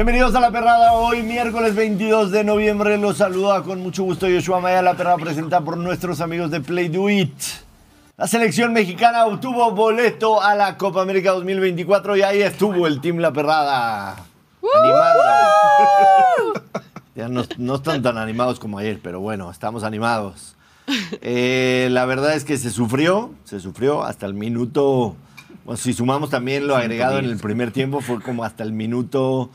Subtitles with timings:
[0.00, 2.96] Bienvenidos a La Perrada, hoy miércoles 22 de noviembre.
[2.96, 4.80] Los saluda con mucho gusto Yoshua Maya.
[4.80, 7.34] La Perrada presenta por nuestros amigos de Play Do It.
[8.16, 13.18] La selección mexicana obtuvo boleto a la Copa América 2024 y ahí estuvo el Team
[13.18, 14.16] La Perrada.
[14.74, 15.20] Animando.
[17.14, 20.56] ya no, no están tan animados como ayer, pero bueno, estamos animados.
[21.20, 25.14] Eh, la verdad es que se sufrió, se sufrió hasta el minuto.
[25.66, 29.50] Bueno, si sumamos también lo agregado en el primer tiempo, fue como hasta el minuto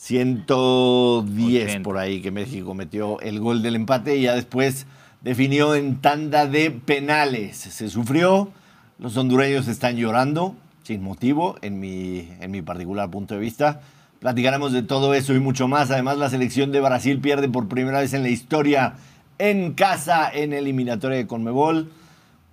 [0.00, 4.86] 110 por ahí que México metió el gol del empate y ya después
[5.20, 7.58] definió en tanda de penales.
[7.58, 8.50] Se sufrió,
[8.98, 13.82] los hondureños están llorando sin motivo, en mi, en mi particular punto de vista.
[14.20, 15.90] Platicaremos de todo eso y mucho más.
[15.90, 18.94] Además, la selección de Brasil pierde por primera vez en la historia
[19.38, 21.92] en casa en eliminatoria de Conmebol.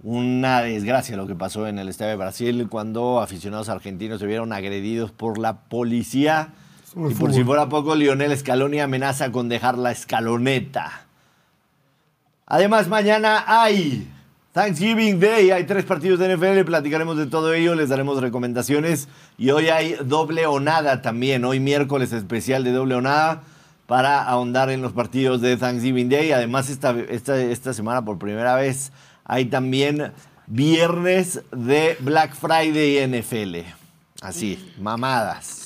[0.03, 4.51] Una desgracia lo que pasó en el Estadio de Brasil cuando aficionados argentinos se vieron
[4.51, 6.53] agredidos por la policía.
[6.95, 11.05] Y por si fuera poco, Lionel Scaloni amenaza con dejar la escaloneta.
[12.45, 14.07] Además, mañana hay
[14.53, 19.09] Thanksgiving Day, hay tres partidos de NFL, platicaremos de todo ello, les daremos recomendaciones.
[19.37, 23.43] Y hoy hay doble o nada también, hoy miércoles especial de doble o nada
[23.85, 26.31] para ahondar en los partidos de Thanksgiving Day.
[26.31, 28.91] Además, esta, esta, esta semana por primera vez
[29.25, 30.13] hay también
[30.47, 33.57] viernes de Black Friday NFL.
[34.21, 35.56] Así, mamadas.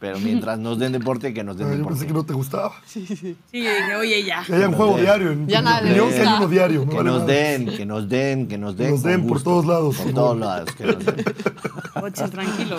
[0.00, 1.94] Pero mientras nos den deporte, que nos den Ah, yo deporte.
[1.98, 2.72] pensé que no te gustaba.
[2.86, 3.14] Sí, yo
[3.52, 4.42] dije, oye, ya.
[4.46, 5.30] Que haya un juego diario.
[5.32, 6.36] En, Ya nada opinión, que haya gusta.
[6.38, 6.84] uno diario.
[6.86, 8.90] no Que vale nos den, que nos den, que nos den.
[8.92, 10.70] nos con den por todos lados, Por todos lados.
[10.74, 11.24] que nos den.
[12.00, 12.78] Bochas, tranquilo.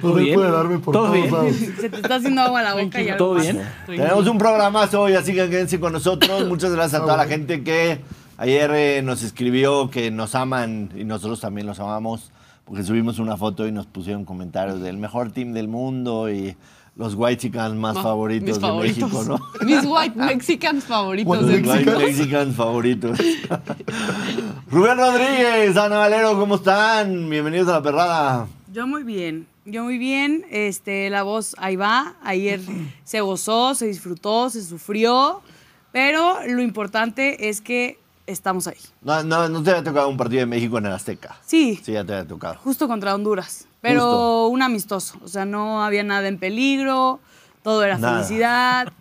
[0.00, 0.34] Poder bien?
[0.34, 1.30] puede darme por ¿Todo todos bien?
[1.32, 1.56] lados.
[1.56, 3.62] Se te está haciendo agua la boca y algo ¿Todo bien?
[3.86, 6.46] Tenemos un programazo hoy, así que quédense con nosotros.
[6.48, 8.00] Muchas gracias a toda la gente que
[8.38, 12.30] ayer eh, nos escribió que nos aman y nosotros también los amamos,
[12.64, 16.56] porque subimos una foto y nos pusieron comentarios del mejor team del mundo y
[16.94, 19.12] los white chicans más No, favoritos mis de favoritos.
[19.12, 19.40] México, ¿no?
[19.66, 21.46] Mis white Mexicans favoritos.
[21.46, 22.02] De Los white Mexicanos.
[22.02, 23.18] Mexicans favoritos.
[24.70, 27.28] Rubén Rodríguez, Ana Valero, ¿cómo están?
[27.30, 28.46] Bienvenidos a la perrada.
[28.72, 30.44] Yo muy bien, yo muy bien.
[30.50, 32.14] Este, la voz ahí va.
[32.22, 32.60] Ayer
[33.04, 35.40] se gozó, se disfrutó, se sufrió,
[35.92, 38.76] pero lo importante es que estamos ahí.
[39.02, 41.36] No, no, no te había tocado un partido de México en el Azteca.
[41.44, 42.56] Sí, Sí, ya te había tocado.
[42.62, 44.46] justo contra Honduras, pero Justo.
[44.48, 45.18] un amistoso.
[45.24, 47.20] O sea, no había nada en peligro,
[47.62, 48.18] todo era Nada.
[48.22, 48.92] felicidad.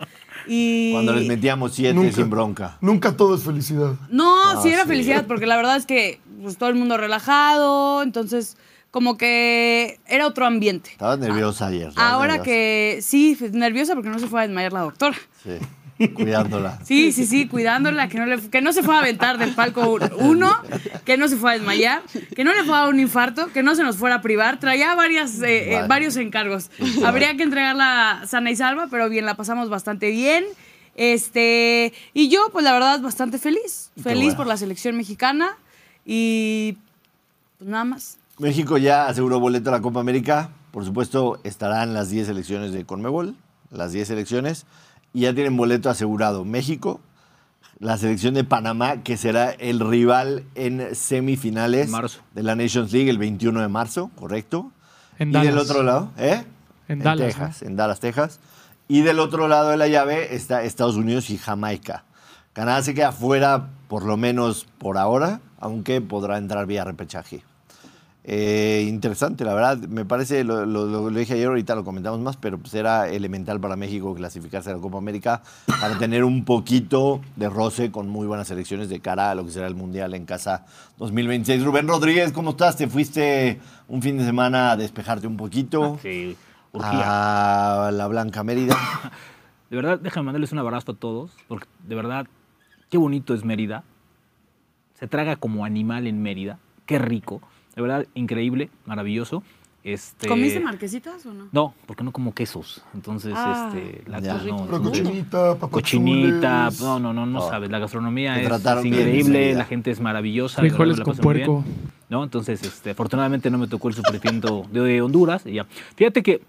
[0.47, 2.11] Y Cuando les metíamos siete Nunca.
[2.15, 2.77] sin bronca.
[2.81, 3.93] Nunca todo es felicidad.
[4.09, 4.87] No, No, sí era sí.
[4.89, 8.57] felicidad, porque la verdad es que pues, todo el mundo relajado, entonces
[8.89, 10.89] como que era otro ambiente.
[10.91, 11.91] Estabas nerviosa ayer.
[11.95, 12.43] Ahora nerviosa.
[12.43, 15.15] que sí, nerviosa porque no se fue a desmayar la doctora.
[15.43, 15.51] Sí,
[16.09, 16.79] cuidándola.
[16.85, 19.97] Sí, sí, sí, cuidándola, que no, le, que no se fue a aventar del palco
[20.19, 20.51] uno,
[21.05, 22.01] que no se fue a desmayar,
[22.35, 24.59] que no le fue a un infarto, que no se nos fuera a privar.
[24.59, 25.87] Traía varias, eh, eh, Vale.
[25.87, 26.69] varios encargos.
[27.05, 30.45] Habría que entregarla sana y salva, pero bien, la pasamos bastante bien.
[30.95, 33.91] Este, y yo, pues la verdad, bastante feliz.
[33.95, 34.37] Qué Feliz bueno.
[34.37, 35.57] por la selección mexicana
[36.05, 36.77] y
[37.57, 38.17] pues nada más.
[38.39, 40.49] México ya aseguró boleto a la Copa América.
[40.71, 43.35] Por supuesto, estarán las 10 selecciones de Conmebol,
[43.71, 44.65] las 10 selecciones,
[45.13, 46.45] y ya tienen boleto asegurado.
[46.45, 47.01] México,
[47.79, 52.21] la selección de Panamá, que será el rival en semifinales Marzo.
[52.33, 54.71] de la Nations League el 21 de marzo, correcto.
[55.17, 55.53] En y Dallas.
[55.53, 56.43] del otro lado, ¿eh?
[56.87, 58.39] En Dallas, Texas, en Dallas, Texas.
[58.87, 62.03] Y del otro lado de la llave está Estados Unidos y Jamaica.
[62.53, 67.43] Canadá se queda fuera, por lo menos por ahora, aunque podrá entrar vía repechaje.
[68.23, 69.77] Eh, interesante, la verdad.
[69.77, 73.09] Me parece, lo, lo- lo- lo dije ayer, ahorita lo comentamos más, pero pues era
[73.09, 75.41] elemental para México clasificarse a la Copa América
[75.79, 79.51] para tener un poquito de roce con muy buenas selecciones de cara a lo que
[79.51, 80.65] será el Mundial en casa
[80.99, 81.63] 2026.
[81.63, 82.77] Rubén Rodríguez, ¿cómo estás?
[82.77, 85.97] ¿Te fuiste un fin de semana a despejarte un poquito?
[86.03, 86.37] Sí,
[86.73, 87.87] urgía.
[87.87, 88.75] a la Blanca Mérida.
[89.71, 92.27] De verdad, déjame mandarles un abrazo a todos, porque de verdad,
[92.89, 93.83] qué bonito es Mérida.
[94.99, 96.59] Se traga como animal en Mérida.
[96.85, 97.41] Qué rico.
[97.75, 99.43] De verdad, increíble, maravilloso.
[99.83, 101.47] Este, ¿Comiste marquesitas o no?
[101.51, 102.83] No, porque no como quesos.
[102.93, 103.71] Entonces, Ah.
[103.73, 104.35] este, la Ya.
[104.37, 104.81] no, no.
[104.83, 107.49] cochinita, Cochinita, no, no, no, no Oh.
[107.49, 107.71] sabes.
[107.71, 110.61] La gastronomía Te es, increíble, la gente es maravillosa.
[110.61, 111.63] de verdad, Frijoles con puerco.
[111.63, 111.75] bien,
[112.09, 112.23] ¿no?
[112.23, 115.45] Entonces, este, afortunadamente no me tocó el sufrimiento de Honduras.
[115.47, 115.65] Y ya.
[115.95, 116.41] Fíjate que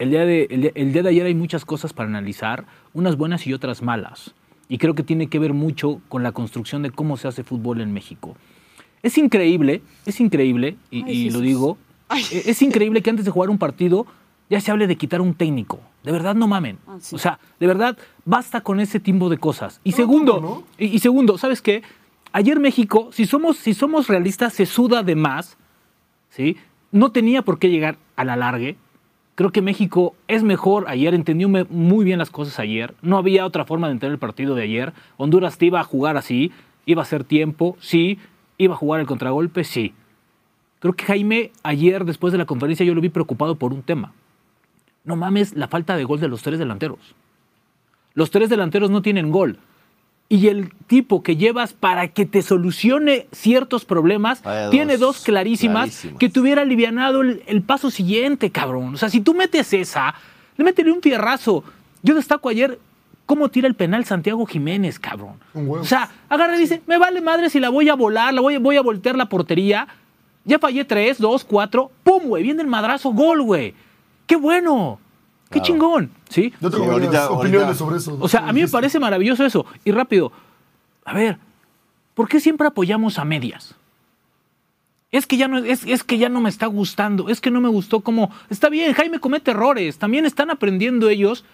[0.00, 2.64] el día, de, el, día, el día de ayer hay muchas cosas para analizar,
[2.94, 4.34] unas buenas y otras malas.
[4.68, 7.80] Y creo que tiene que ver mucho con la construcción de cómo se hace fútbol
[7.80, 8.36] en México.
[9.02, 11.78] Es increíble, es increíble, y, Ay, y lo digo,
[12.10, 14.06] e- es increíble que antes de jugar un partido
[14.48, 15.80] ya se hable de quitar un técnico.
[16.04, 16.78] De verdad, no mamen.
[16.86, 17.14] Ah, sí.
[17.16, 19.80] O sea, de verdad, basta con ese tipo de cosas.
[19.84, 21.82] Y No, segundo, y, y segundo, ¿sabes qué?
[22.32, 25.56] Ayer México, si somos, si somos realistas, se suda de más,
[26.30, 26.56] ¿sí?
[26.92, 28.76] No tenía por qué llegar a la largue,
[29.36, 32.94] Creo que México es mejor ayer, entendió muy bien las cosas ayer.
[33.02, 34.94] No había otra forma de entender el partido de ayer.
[35.18, 36.52] Honduras te iba a jugar así,
[36.86, 38.18] iba a hacer tiempo, sí.
[38.58, 39.92] Iba a jugar el contragolpe, sí.
[40.80, 44.12] Creo que Jaime ayer, después de la conferencia, yo lo vi preocupado por un tema.
[45.04, 46.98] No mames la falta de gol de los tres delanteros.
[48.14, 49.58] Los tres delanteros no tienen gol.
[50.28, 55.24] Y el tipo que llevas para que te solucione ciertos problemas Vaya tiene dos dos
[55.24, 56.18] clarísimas, clarísimas.
[56.18, 58.94] que te hubiera alivianado el, el paso siguiente, cabrón.
[58.94, 60.14] O sea, si tú metes esa,
[60.56, 61.62] le métele un fierrazo.
[62.02, 62.80] Yo destaco ayer
[63.26, 65.34] cómo tira el penal Santiago Jiménez, cabrón.
[65.52, 65.82] Un huevo.
[65.82, 68.56] O sea, agarra y dice, me vale madre si la voy a volar, la voy,
[68.58, 69.88] voy a voltear la portería.
[70.44, 71.90] Ya fallé tres, dos, cuatro.
[72.04, 72.42] ¡Pum, güey!
[72.44, 73.74] Viene el madrazo, gol, güey.
[74.26, 75.00] ¡Qué bueno!
[75.50, 75.64] ¡Qué Claro.
[75.66, 76.10] chingón!
[76.28, 76.52] ¿Sí?
[76.60, 78.16] Yo tengo Sí, ahorita- opiniones ahorita- sobre eso.
[78.20, 79.66] O sea, a mí me parece maravilloso eso.
[79.84, 80.32] Y rápido,
[81.04, 81.38] a ver,
[82.14, 83.74] ¿por qué siempre apoyamos a medias?
[85.12, 87.60] Es que ya no, es, es que ya no me está gustando, es que no
[87.60, 88.30] me gustó como...
[88.50, 91.44] Está bien, Jaime comete errores, también están aprendiendo ellos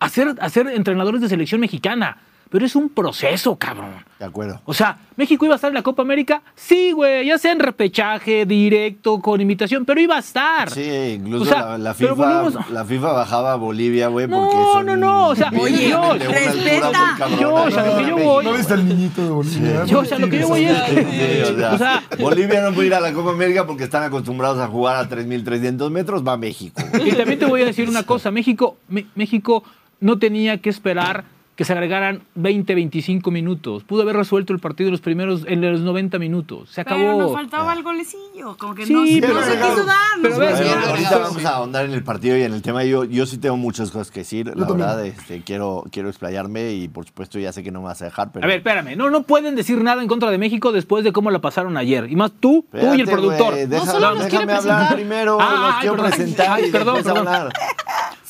[0.00, 2.16] a ser, a ser entrenadores de selección mexicana,
[2.50, 3.90] pero es un proceso, cabrón.
[4.18, 4.60] De acuerdo.
[4.64, 6.42] O sea, ¿México iba a estar en la Copa América?
[6.56, 10.68] Sí, güey, ya sea en repechaje, directo, con invitación, pero iba a estar.
[10.68, 14.56] Sí, incluso O sea, la, FIFA, volvemos- la FIFA bajaba a Bolivia, güey, No, porque
[14.72, 14.86] son...
[14.86, 16.86] no, no, o sea, oye, una respeta.
[16.88, 17.46] altura muy cabrona.
[17.46, 19.84] Josh, a lo que yo voy- ¿No viste al niñito de Bolivia?
[19.84, 22.72] Yo, o sea, lo que yo voy es Sí, o sea, O sea- Bolivia no
[22.74, 26.32] puede ir a la Copa América porque están acostumbrados a jugar a 3.300 metros, va
[26.32, 26.82] a México.
[27.04, 29.62] Y también te voy a decir una cosa, México, Me- México
[30.00, 31.24] no tenía que esperar
[31.56, 33.84] que se agregaran 20, 25 minutos.
[33.84, 36.70] Pudo haber resuelto el partido en los primeros, en los 90 minutos.
[36.70, 37.00] Se acabó.
[37.02, 39.98] Pero nos faltaba el golecillo, como que Sí, no, pero- no se quiso dar.
[40.22, 42.82] pero ahorita vamos a ahondar en el partido y en el tema.
[42.84, 45.04] Yo, yo sí tengo muchas cosas que decir, la verdad.
[45.04, 48.32] Este, quiero, quiero explayarme y por supuesto ya sé que no me vas a dejar,
[48.32, 48.42] pero...
[48.46, 51.30] A ver, espérame, no, no pueden decir nada en contra de México después de cómo
[51.30, 52.10] la pasaron ayer.
[52.10, 53.54] Y más tú, tú y el Espérate, productor.
[53.84, 56.10] solo nos quiere déjame hablar primero, Ah, los ay, quiero perdón.
[56.10, 57.48] presentar Ay, y perdón, perdón.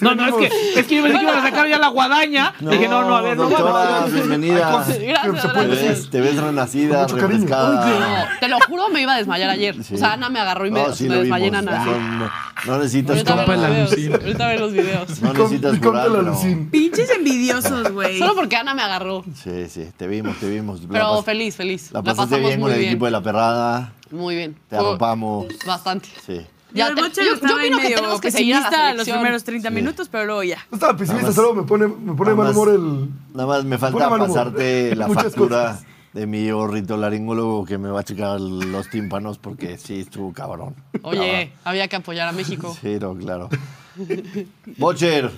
[0.01, 1.89] No, no, es que, es que yo me dije que iban a sacar ya la
[1.89, 2.55] guadaña.
[2.61, 4.13] Dije, no, no, a ver, no, doctora, no, no.
[4.13, 4.71] bienvenida.
[4.71, 7.87] Gracias, se Te ves, te ves renacida, refrescada.
[7.87, 9.83] No, te lo juro, me iba a desmayar ayer.
[9.85, 9.95] Sí.
[9.95, 11.55] O sea, Ana me agarró y me, No, sí me lo desmayé en.
[11.57, 11.85] Ana.
[11.85, 12.31] No, no,
[12.67, 13.43] no necesitas los la.
[13.43, 15.21] Ahorita ven los videos.
[15.23, 16.07] No necesitas la.
[16.23, 16.71] Lucín.
[16.71, 18.19] Pinches envidiosos, güey.
[18.19, 19.25] Solo porque Ana me agarró.
[19.35, 20.81] Sí, sí, te vimos, te vimos.
[20.91, 21.91] Pero feliz, feliz.
[21.93, 22.91] La La, pasaste pasamos bien con muy el bien.
[22.93, 23.93] equipo de la perrada.
[24.11, 24.57] Muy bien.
[24.69, 25.47] Te arropamos.
[25.67, 26.09] Bastante.
[26.27, 26.41] Sí.
[26.75, 29.45] Ya, te- Bocher yo- yo opino que tenemos que seguir a la pesimista los primeros
[29.45, 29.75] 30 Sí.
[29.75, 30.59] minutos, pero luego ya.
[30.71, 33.09] No estaba pesimista, más- solo me pone, me pone mal humor el.
[33.35, 34.19] Nada más me falta humor.
[34.29, 35.85] pasarte la factura cosas.
[36.13, 40.75] de mi orritolaringólogo que me va a checar los tímpanos porque sí estuvo cabrón.
[41.03, 42.77] Oye, había que apoyar a México.
[42.81, 43.49] Sí, no, claro.
[44.79, 45.31] Bocher,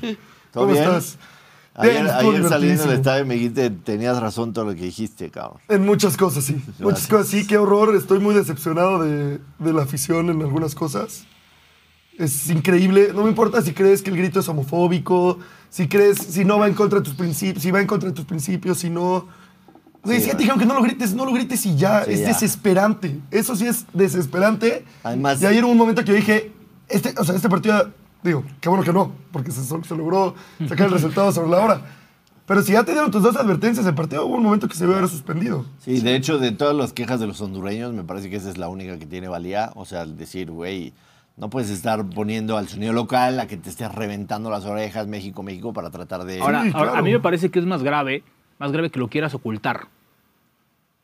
[0.53, 0.85] ¿todo ¿Cómo bien?
[0.85, 1.19] estás?
[1.75, 5.59] Ayer, ayer saliendo del estadio me dijiste, tenías razón todo lo que dijiste, cabrón.
[5.69, 6.63] En muchas cosas, sí.
[6.79, 7.47] Muchas cosas, sí.
[7.47, 7.95] Qué horror.
[7.97, 11.25] Estoy muy decepcionado de, de la afición en algunas cosas.
[12.19, 13.13] Es increíble.
[13.15, 15.39] No me importa si crees que el grito es homofóbico,
[15.71, 18.15] si crees, si no va en contra de tus principios, si va en contra de
[18.15, 19.27] tus principios, si no.
[20.05, 20.37] Güey, Sí, si ya va.
[20.37, 22.05] te dijeron que no lo grites, no lo grites y ya.
[22.05, 22.29] Sí, es ya.
[22.29, 23.19] desesperante.
[23.31, 24.85] Eso sí es desesperante.
[25.05, 26.53] Además- Y ayer hubo un momento que yo dije,
[26.89, 27.91] este, o sea, este partido,
[28.23, 30.35] digo, qué bueno que no, porque se, se logró
[30.69, 31.83] sacar el resultado sobre la hora.
[32.47, 34.85] Pero si ya te dieron tus dos advertencias del partido, hubo un momento que se
[34.85, 35.65] debe haber suspendido.
[35.79, 38.59] Sí, de hecho, de todas las quejas de los hondureños, me parece que esa es
[38.59, 39.71] la única que tiene valía.
[39.75, 40.93] O sea, el decir, güey,
[41.37, 45.43] no puedes estar poniendo al sonido local a que te estés reventando las orejas México,
[45.43, 46.41] México para tratar de...
[46.41, 48.25] Ahora, Sí, ahora, a mí me parece que es más grave,
[48.59, 49.87] más grave que lo quieras ocultar.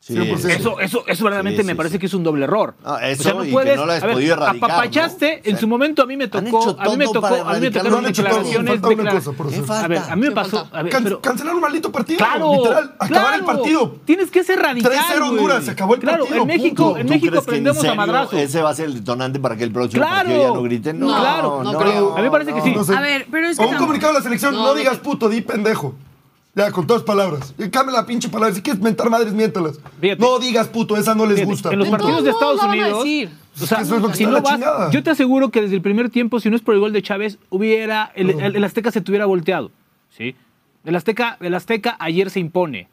[0.01, 0.39] Sí, 100%.
[0.39, 0.53] sí.
[0.53, 1.99] Eso, eso, eso verdaderamente Sí, me sí, parece sí.
[1.99, 2.75] que es un doble error.
[2.85, 5.41] No, eso y que no lo has a ver, podido erradicar, Apapachaste, ¿no?
[5.41, 7.53] O sea, en su momento a mí me tocó, a mí me todo tocó, a
[7.55, 9.21] mí me tocaron Han hecho todo, declaraciones, una declara-
[9.67, 9.85] cosa.
[9.85, 12.19] A ver, a mí me ¿Qué pasó, a ver, Can- pero- cancelar un maldito partido.
[12.19, 13.47] Claro, Literal, acabar el claro.
[13.59, 13.97] partido.
[14.05, 14.93] Tienes que ser radical.
[14.93, 15.31] 3-0 güey.
[15.31, 16.99] Honduras, se acabó el claro, partido, En México, punto.
[17.01, 18.35] en ¿Tú México aprendemos a madrazos.
[18.35, 21.01] Ese va a ser el detonante para que el próximo partido ya no griten.
[21.01, 22.13] No, No, claro, no creo.
[22.15, 22.73] A mí me parece que sí.
[22.75, 22.97] No.
[22.97, 24.75] A ver, pero es O que un tam- comunicado de la selección, no, No, no
[24.75, 25.95] digas puto, di pendejo.
[26.59, 27.55] Ya, con todas palabras.
[27.71, 28.53] Cambia la pinche palabra.
[28.55, 29.79] Si quieres mentar madres, miéntalas.
[30.01, 30.21] Fíjate.
[30.21, 31.73] No digas puto, esa no les Fíjate, gusta.
[31.73, 33.31] En los partidos de Estados lo van a Unidos, decir.
[33.55, 34.91] o sea, Es que eso es lo que si está no la vas, chingada.
[34.91, 37.01] yo te aseguro que desde el primer tiempo, si no es por el gol de
[37.03, 39.71] Chávez, hubiera el, el- el Azteca se tuviera volteado,
[40.11, 40.35] ¿sí?
[40.85, 42.89] El Azteca, el Azteca ayer se impone,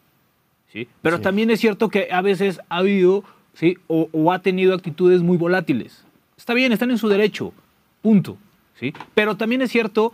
[0.72, 0.88] ¿sí?
[1.01, 1.24] Pero Sí.
[1.24, 3.24] también es cierto que a veces ha habido,
[3.55, 3.77] ¿sí?
[3.88, 6.03] O, o ha tenido actitudes muy volátiles.
[6.38, 7.51] Está bien, están en su derecho,
[8.03, 8.38] punto,
[8.79, 8.93] ¿sí?
[9.15, 10.13] Pero también es cierto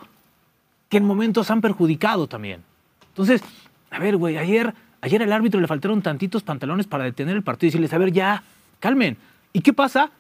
[0.88, 2.64] que en momentos han perjudicado también.
[3.12, 3.42] Entonces,
[3.90, 7.68] a ver, güey, ayer, ayer al árbitro le faltaron tantitos pantalones para detener el partido
[7.68, 8.44] y decirles, a ver, ya,
[8.80, 9.18] calmen.
[9.54, 10.12] ¿Y qué pasa?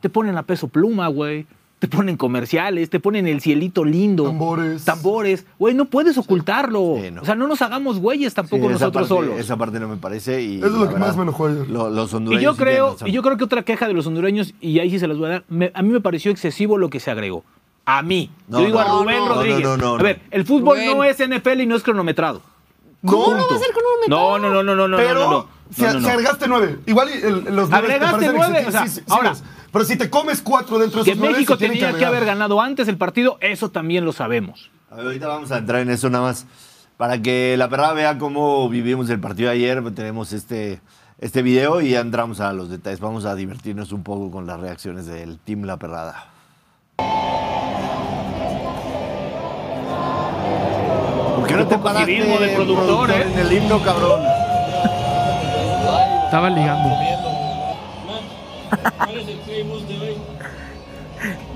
[0.00, 1.46] Te ponen a peso pluma, güey.
[1.80, 4.24] Te ponen comerciales, te ponen el cielito lindo.
[4.24, 4.84] Tambores.
[4.84, 5.46] Tambores.
[5.60, 6.96] Güey, no puedes ocultarlo.
[7.00, 7.22] Sí, no.
[7.22, 9.38] O sea, no nos hagamos güeyes tampoco nosotros parte- solos.
[9.40, 10.42] Esa parte no me parece.
[10.42, 11.68] Y Eso es lo que más me enojó ayer.
[11.68, 13.94] lo- los Y hondureños yo sí tienen creo, y yo creo que otra queja de
[13.94, 16.32] los hondureños, y ahí sí se las voy a dar, me- a mí me pareció
[16.32, 17.44] excesivo lo que se agregó.
[17.90, 18.30] A mí.
[18.48, 19.62] No, Yo digo no, a Rubén no, no, Rodríguez.
[19.62, 20.00] no, no, no.
[20.00, 20.96] A ver, el fútbol Rubén.
[20.98, 22.42] no es NFL y no es cronometrado.
[23.06, 24.08] ¿Cómo no va a ser cronometrado?
[24.08, 25.46] No, no, no, no, no, no, Pero no, no.
[25.74, 26.08] si, No, no, si no.
[26.10, 29.04] agregaste nueve, igual el- los nueve te Agregaste nueve, excesivos, o sea, sí, sí, sí,
[29.08, 29.42] ahora- los-
[29.72, 32.60] Pero si te comes cuatro dentro de Que esos nueve, México tenía que haber ganado
[32.60, 34.70] antes el partido, eso también lo sabemos.
[34.90, 36.46] A ver, ahorita vamos a entrar en eso nada más.
[36.98, 40.80] Para que la perrada vea cómo vivimos el partido de ayer, tenemos este,
[41.20, 43.00] este video y ya entramos a los detalles.
[43.00, 46.32] Vamos a divertirnos un poco con las reacciones del Team La Perrada.
[51.48, 53.22] ¿Por qué no te paraste, del productor, ¿eh?
[53.22, 54.20] en el himno, cabrón?
[56.26, 56.90] Estaba ligando.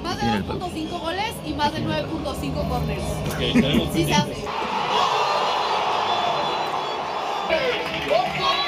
[0.02, 3.02] Más de 9.5 goles y más de 9.5 corners.
[3.92, 4.46] Sí se hace.
[8.08, 8.62] ¡Cuatro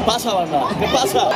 [0.00, 0.68] ¿Qué pasa, banda?
[0.78, 1.28] ¿Qué pasa?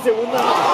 [0.00, 0.65] Segunda.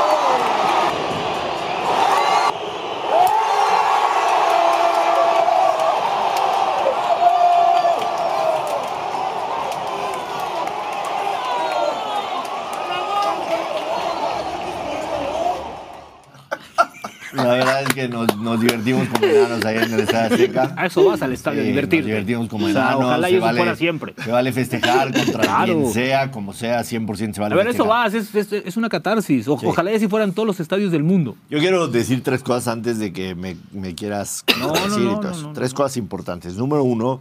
[17.32, 20.74] La verdad es que nos, nos divertimos como enanos ahí en el Estadio Azteca.
[20.76, 22.02] A eso vas al estadio, Sí, divertirte.
[22.02, 23.04] Nos divertimos como O sea, enanos.
[23.04, 24.14] ojalá y se eso vale- fuera siempre.
[24.24, 25.64] Se vale festejar contra Claro.
[25.80, 28.88] quien sea, como sea, 100% se vale A ver, eso vas, es, es- es una
[28.88, 29.48] catarsis.
[29.48, 29.66] O- Sí.
[29.66, 31.36] Ojalá y así fueran todos los estadios del mundo.
[31.50, 35.04] Yo quiero decir tres cosas antes de que me, me quieras No, decir no, y
[35.04, 35.76] no, todo no, Tres no.
[35.76, 36.56] cosas importantes.
[36.56, 37.20] Número uno,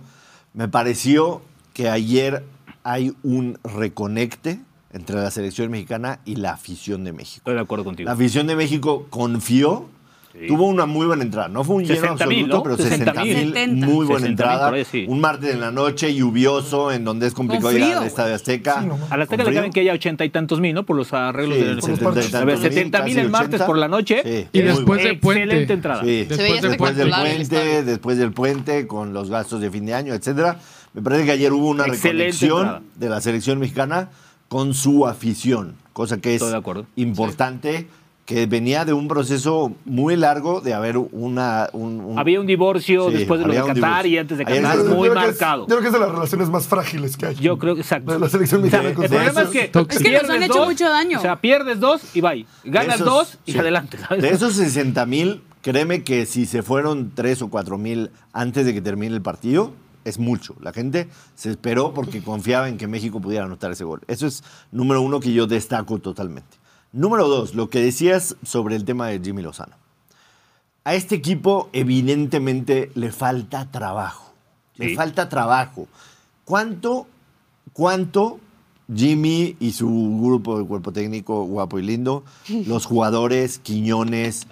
[0.54, 1.42] me pareció
[1.74, 2.44] que ayer
[2.84, 4.60] hay un reconecte
[4.94, 7.38] entre la selección mexicana y la afición de México.
[7.38, 8.08] Estoy de acuerdo contigo.
[8.08, 9.88] La afición de México confió,
[10.48, 11.48] tuvo una muy buena entrada.
[11.48, 12.64] No fue un lleno 60,000, absoluto, ¿no?
[12.64, 13.14] pero 60,000.
[13.14, 13.86] 60 mil, 70.
[13.88, 14.66] muy buena 60,000 entrada.
[14.70, 15.06] por ahí, sí.
[15.08, 18.00] Un martes en la noche, lluvioso, en donde es complicado frío.
[18.00, 18.82] al Estadio Azteca.
[18.82, 20.86] Sí, no, A la Azteca le caben que haya ochenta y tantos mil, ¿no?
[20.86, 22.34] Por los arreglos Sí, del por los setenta y partidos.
[22.36, 23.66] A ver, tantos mil, 70 mil el martes 80.
[23.68, 24.22] por la noche.
[24.24, 24.48] Sí.
[24.54, 25.04] Y después bueno.
[25.04, 25.44] de puente.
[25.44, 26.04] Excelente entrada.
[26.04, 30.58] Después del del puente, después del puente, con los gastos de fin de año, etcétera.
[30.94, 32.82] Me parece que ayer hubo una entrada.
[32.96, 34.10] de la selección mexicana
[34.50, 36.86] con su afición, cosa que es Estoy de acuerdo.
[36.98, 37.88] importante,
[38.32, 41.68] que venía de un proceso muy largo de haber una...
[41.74, 44.78] Un, un- Había un divorcio Sí, después de lo de Qatar y antes de Qatar,
[44.78, 45.62] Yo muy creo que es- marcado.
[45.64, 47.36] yo creo que es de las relaciones más frágiles que hay.
[47.36, 48.14] Yo creo que exacto.
[48.14, 50.44] De la selección O sea, mexicana el con problema es que, Es que nos han
[50.44, 51.18] hecho dos, mucho daño.
[51.20, 52.46] O sea, pierdes dos y bye.
[52.64, 53.60] Ganas esos- dos y sí.
[53.60, 54.22] adelante, ¿sabes?
[54.24, 58.74] De esos 60 mil, créeme que si se fueron 3 o 4 mil antes de
[58.74, 59.74] que termine el partido,
[60.06, 60.56] es mucho.
[60.62, 64.02] La gente se esperó porque confiaba en que México pudiera anotar ese gol.
[64.08, 66.61] Eso es número uno que yo destaco totalmente.
[66.94, 69.76] Número dos, lo que decías sobre el tema de Jimmy Lozano.
[70.84, 74.34] A este equipo evidentemente le falta trabajo.
[74.76, 75.88] Le falta trabajo.
[76.44, 77.08] ¿Cuánto,
[77.72, 78.40] cuánto
[78.94, 79.88] Jimmy y su
[80.22, 82.24] grupo de cuerpo técnico guapo y lindo,
[82.66, 84.48] los jugadores, Quiñones,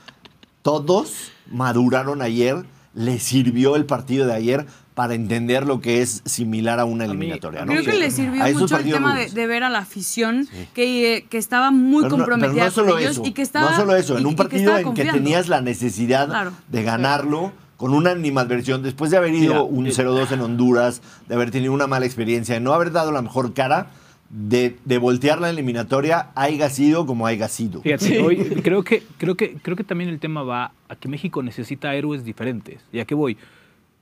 [0.62, 4.68] todos maduraron ayer, les sirvió el partido de ayer
[5.00, 7.64] para entender lo que es similar a una mí- eliminatoria.
[7.64, 7.72] ¿no?
[7.72, 11.16] Creo que le sirvió A mucho el tema de, de ver a la afición que,
[11.16, 13.42] eh, que estaba muy Pero no- pero comprometida no solo con ellos eso, y que
[13.42, 15.14] estaba No solo eso, en y- un que partido en que confiando.
[15.14, 16.52] tenías la necesidad Claro.
[16.68, 21.02] de ganarlo con una animadversión, después de haber ido Mira, un eh, 0-2 en Honduras,
[21.30, 23.88] de haber tenido una mala experiencia, de no haber dado la mejor cara,
[24.30, 27.82] de, de voltear la eliminatoria, haya sido como haya sido.
[27.84, 31.42] Fíjate, hoy creo que, creo, que, creo que también el tema va a que México
[31.42, 32.82] necesita héroes diferentes.
[32.92, 33.38] ¿Y a qué voy?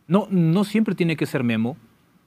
[0.08, 1.78] No, no siempre tiene que ser Memo,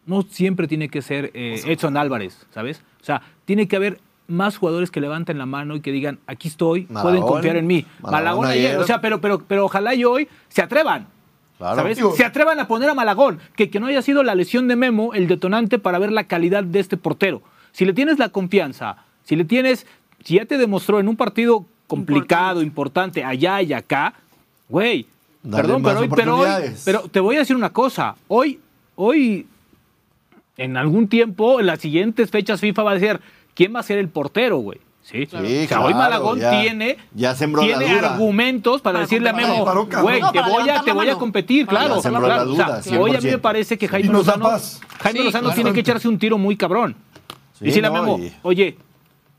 [0.06, 2.82] no siempre tiene que ser eh, Edson Álvarez, ¿sabes?
[3.00, 6.48] O sea, tiene que haber más jugadores que levanten la mano y que digan, aquí
[6.48, 7.84] estoy, pueden Malagón, confiar en mí.
[8.00, 8.78] Malagón Malagón ayer, ayer.
[8.80, 11.08] o sea, pero, pero, pero ojalá y hoy se atrevan.
[11.58, 11.76] Claro.
[11.76, 11.96] ¿Sabes?
[11.98, 13.38] Digo- Se atrevan a poner a Malagón.
[13.56, 16.64] Que, que no haya sido la lesión de Memo el detonante para ver la calidad
[16.64, 17.42] de este portero.
[17.72, 19.86] Si le tienes la confianza, si le tienes
[20.24, 24.14] si ya te demostró en un partido complicado, importante, allá y acá,
[24.68, 25.06] güey,
[25.48, 26.48] Perdón, más pero hoy, pero hoy,
[26.84, 28.60] pero te voy a decir una cosa, hoy,
[28.96, 29.46] hoy,
[30.56, 33.20] en algún tiempo, en las siguientes fechas FIFA va a decir,
[33.54, 34.78] ¿quién va a ser el portero, güey?
[35.02, 38.12] Sí, Sí, o sea, hoy Malagón ya- tiene, ya sembró la tiene duda.
[38.12, 39.32] argumentos para Para decirle a.
[39.32, 39.64] Memo,
[40.02, 41.96] güey, No, te voy a, te voy a competir, Para claro.
[41.96, 42.44] Ya sembró claro.
[42.44, 43.40] la O sea, hoy a mí me 100%.
[43.40, 44.44] parece que Jaime Lozano.
[45.00, 45.54] Jaime Sí, Lozano claro.
[45.54, 46.94] tiene que echarse un tiro muy cabrón.
[47.58, 48.76] Sí, Decirle a Memo, y- oye,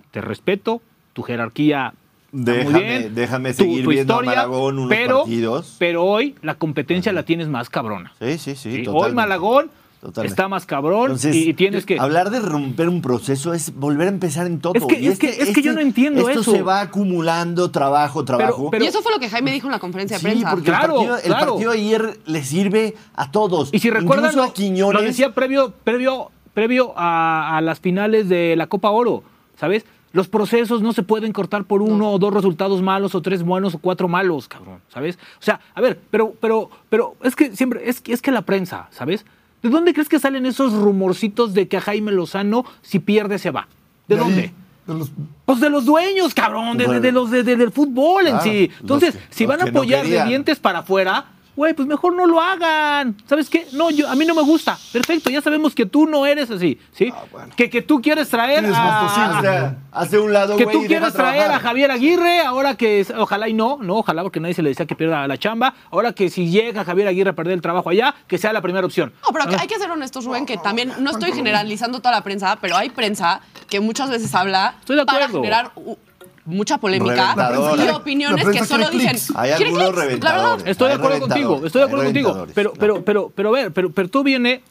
[0.10, 0.82] te respeto,
[1.14, 1.94] tu jerarquía
[2.32, 5.76] muy Déjame- bien, déjame seguir tu viendo a Malagón unos pero, partidos.
[5.80, 8.14] Pero hoy la competencia la tienes más cabrona.
[8.20, 8.84] Sí, sí, sí.
[8.84, 9.12] Sí, Hoy.
[9.14, 9.70] Malagón
[10.00, 10.32] Totalmente.
[10.32, 12.00] está más cabrón Entonces, y, tienes que...
[12.00, 14.74] Hablar de romper un proceso es volver a empezar en todo.
[14.74, 16.52] Es que- Y es que- es que yo no entiendo esto eso.
[16.54, 18.70] se va acumulando trabajo, trabajo.
[18.72, 20.50] pero- y eso fue lo que Jaime dijo en la conferencia de sí, prensa.
[20.52, 21.52] porque Claro, el, partido, el claro.
[21.52, 23.70] partido ayer le sirve a todos.
[23.74, 25.02] Y si recuerdan, a Quiñones.
[25.02, 29.24] lo decía previo, previo, previo a, a las finales de la Copa Oro,
[29.60, 29.86] ¿sabes?
[30.14, 33.76] Los procesos no se pueden cortar por uno o dos resultados malos o tres buenos
[33.76, 35.18] o cuatro malos, cabrón, ¿sabes?
[35.40, 38.42] O sea, a ver, pero, pero, pero es que siempre, es, que- es que la
[38.42, 39.26] prensa, ¿sabes?
[39.64, 43.52] ¿De dónde crees que salen esos rumorcitos de que a Jaime Lozano, si pierde, se
[43.52, 43.68] va?
[44.08, 44.54] ¿De, dónde?
[44.88, 45.12] de los-
[45.46, 48.44] Pues de los dueños, cabrón, de, de- de los de- de- del fútbol en Claro,
[48.44, 48.70] sí.
[48.82, 52.26] Entonces, que- si van a no apoyar de dientes para afuera, güey, pues mejor no
[52.26, 53.16] lo hagan.
[53.28, 53.68] ¿Sabes qué?
[53.74, 54.78] No, yo, a mí no me gusta.
[54.94, 57.12] Perfecto, ya sabemos que tú no eres así, ¿sí?
[57.14, 57.54] Ah, bueno.
[57.56, 60.76] que, que tú quieres traer Tienes a, más O sea, hace un lado, que güey,
[60.76, 61.60] tú quieres traer a.
[61.60, 64.96] Javier Aguirre, ahora que ojalá y no, no, ojalá porque nadie se le decía que
[64.96, 68.38] pierda la chamba, ahora que si llega Javier Aguirre a perder el trabajo allá, que
[68.38, 69.14] sea la primera opción.
[69.24, 72.24] No, pero que hay que ser honestos, Rubén, que también no estoy generalizando toda la
[72.24, 75.40] prensa, pero hay prensa que muchas veces habla Estoy de para acuerdo.
[75.42, 75.98] generar u-
[76.46, 77.36] mucha polémica
[77.78, 79.18] y opiniones que solo dicen.
[79.36, 79.96] Hay "¿Quiere algunos clics?".
[79.98, 80.66] La reventadores.
[80.68, 82.48] Estoy de acuerdo contigo, estoy de acuerdo contigo.
[82.54, 84.62] Pero, pero, pero, pero, a ver, pero, pero tú viene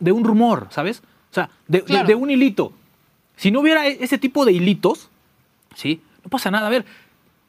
[0.00, 1.02] de un rumor, ¿sabes?
[1.30, 2.06] O sea, de, de- Claro.
[2.08, 2.72] de un hilito.
[3.36, 5.08] Si no hubiera e- ese tipo de hilitos,
[5.74, 6.02] ¿sí?
[6.24, 6.66] No pasa nada.
[6.66, 6.84] A ver,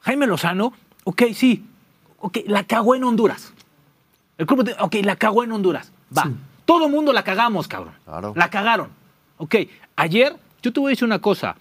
[0.02, 1.66] Jaime Lozano, ok, sí,
[2.20, 3.54] ok, la cagó en Honduras.
[4.38, 5.92] El club, de- ok, la cagó en Honduras.
[6.18, 6.30] Va.
[6.66, 7.94] Todo mundo la cagamos, cabrón.
[8.06, 8.34] Claro.
[8.36, 8.90] La cagaron.
[9.38, 9.56] Ok,
[9.96, 11.56] ayer, yo te voy a decir una cosa.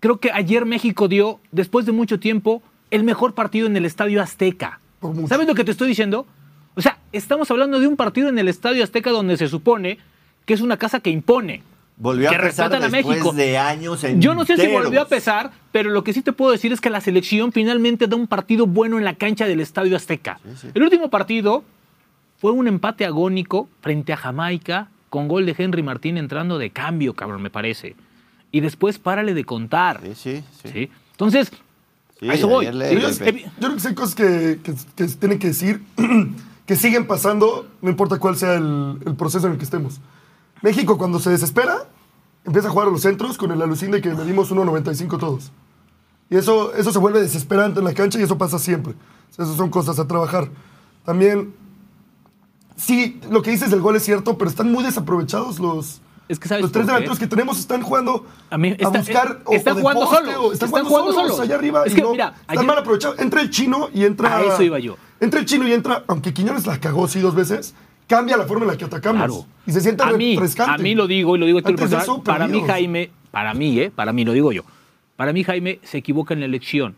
[0.00, 4.22] Creo que ayer México dio, después de mucho tiempo, el mejor partido en el Estadio
[4.22, 4.80] Azteca.
[5.28, 6.26] ¿Sabes lo que te estoy diciendo?
[6.74, 9.98] O sea, estamos hablando de un partido en el Estadio Azteca donde se supone
[10.46, 11.62] que es una casa que impone.
[11.96, 13.32] Volvió que a pesar a México.
[13.32, 14.24] de años enteros.
[14.24, 16.80] Yo no sé si volvió a pesar, pero lo que sí te puedo decir es
[16.80, 20.40] que la selección finalmente da un partido bueno en la cancha del Estadio Azteca.
[20.72, 21.62] El último partido
[22.38, 27.12] fue un empate agónico frente a Jamaica con gol de Henry Martín entrando de cambio,
[27.12, 27.94] cabrón, me parece.
[28.52, 30.00] Y después párale de contar.
[30.02, 30.68] Sí, sí, sí.
[30.72, 30.90] ¿sí?
[31.12, 31.50] Entonces,
[32.18, 32.66] Sí, a eso voy.
[32.70, 35.82] le- evi- Yo creo que hay cosas que, que- que tienen que decir,
[36.66, 40.00] que siguen pasando, no importa cuál sea el, el proceso en el que estemos.
[40.62, 41.76] México, cuando se desespera,
[42.44, 45.50] empieza a jugar a los centros con el alucín de que medimos 1.95 todos.
[46.28, 48.92] Y eso, eso se vuelve desesperante en la cancha y eso pasa siempre.
[49.30, 50.48] O sea, esas son cosas a trabajar.
[51.04, 51.54] También,
[52.76, 56.48] sí, lo que dices del gol es cierto, pero están muy desaprovechados los, Es que
[56.48, 57.58] ¿sabes los tres delanteros que tenemos.
[57.58, 60.68] Están jugando A mí- a buscar o- están o de jugando poste, solos, o Están,
[60.68, 61.40] están jugando, solos, solos.
[61.40, 61.82] allá arriba.
[61.84, 63.18] Es y que, no- mira, están ayer- mal aprovechados.
[63.18, 64.36] Entra el chino y entra...
[64.36, 64.96] A eso iba yo.
[65.18, 67.74] Entra el chino y entra, aunque Quiñones la cagó sí dos veces,
[68.06, 69.18] cambia la forma en la que atacamos.
[69.18, 69.46] Claro.
[69.66, 70.72] Y se siente a mí, refrescante.
[70.72, 72.62] a mí lo digo y lo digo de personal, eso, para mí.
[72.64, 73.90] Jaime, para mí, ¿eh?
[73.90, 74.62] Para mí, lo digo yo.
[75.16, 76.94] Para mí Jaime se equivoca en la elección.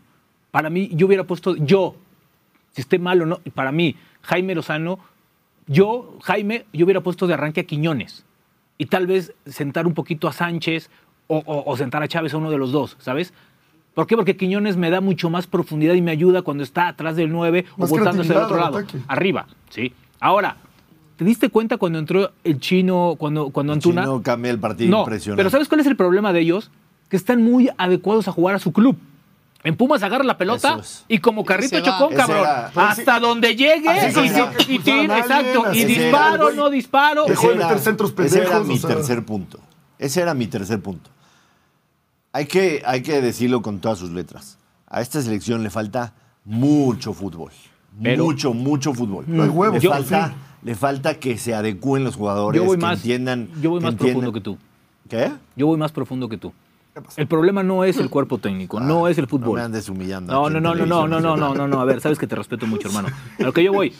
[0.51, 1.95] Para mí, yo hubiera puesto, yo,
[2.75, 4.99] si esté mal o no, para mí, Jaime Lozano,
[5.67, 8.23] yo, Jaime, yo hubiera puesto de arranque a Quiñones.
[8.83, 10.89] Y tal vez sentar un poquito a Sánchez
[11.27, 13.33] o, o- o sentar a Chávez a uno de los dos, ¿sabes?
[13.93, 14.17] ¿Por qué?
[14.17, 17.63] Porque Quiñones me da mucho más profundidad y me ayuda cuando está atrás del 9
[17.77, 18.77] o Más botándose al creatividad otro lado.
[18.79, 18.97] ataque.
[19.07, 19.93] Arriba, ¿sí?
[20.19, 20.57] Ahora,
[21.15, 24.01] ¿te diste cuenta cuando entró el chino, cuando, cuando Antuna?
[24.01, 25.39] Chino cambia el partido no, impresionante.
[25.39, 26.69] pero ¿sabes cuál es el problema de ellos?
[27.07, 28.97] Que están muy adecuados a jugar a su club.
[29.65, 31.05] En Pumas agarra la pelota es.
[31.07, 32.07] y como carrito va.
[32.07, 32.37] Ese cabrón.
[32.39, 35.73] era- hasta donde llegue y, exacto.
[35.73, 37.25] Y disparo, no disparo.
[37.25, 38.89] dejó de Ese meter centros ese era pendejos, mi o sea.
[38.89, 39.59] tercer punto.
[39.99, 41.09] Ese era mi tercer punto.
[42.33, 44.57] Hay que, hay que decirlo con todas sus letras.
[44.87, 46.13] A esta selección le falta
[46.45, 47.51] mucho fútbol.
[48.01, 49.25] Pero- mucho, mucho fútbol.
[49.27, 52.81] No hay huevos, le, falta, le falta que se adecúen los jugadores, Yo voy que
[52.81, 53.49] más, entiendan.
[53.61, 54.57] yo voy que más entiendan- profundo que tú.
[55.07, 55.31] ¿Qué?
[55.55, 56.51] Yo voy más profundo que tú.
[57.17, 59.57] El problema no es el cuerpo técnico, no es el No fútbol.
[59.59, 60.31] me andes humillando.
[60.31, 61.81] No, no, no, no, no, no, no, no, no, no.
[61.81, 63.07] A ver, sabes que te respeto mucho, hermano.
[63.39, 63.93] A lo que yo voy.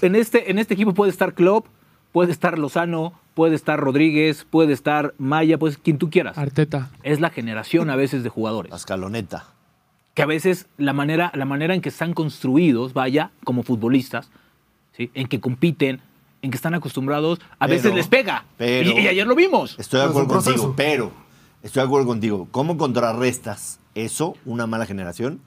[0.00, 1.66] En este, en este equipo puede estar Klopp,
[2.12, 6.36] puede estar Lozano, puede estar Rodríguez, puede estar Maya, pues quien tú quieras.
[6.38, 6.90] Arteta.
[7.02, 8.70] Es la generación a veces de jugadores.
[8.70, 9.44] La escaloneta.
[10.14, 14.30] Que a veces la manera, la manera en que están construidos, vaya, como futbolistas,
[14.96, 15.10] ¿sí?
[15.14, 16.00] en que compiten,
[16.42, 18.44] en que están acostumbrados, a Pero- veces les pega.
[18.58, 19.76] pero- y, y ayer lo vimos.
[19.78, 21.12] Estoy de acuerdo contigo, pero
[21.62, 22.48] Estoy de acuerdo contigo.
[22.50, 25.40] ¿Cómo contrarrestas eso, una mala generación,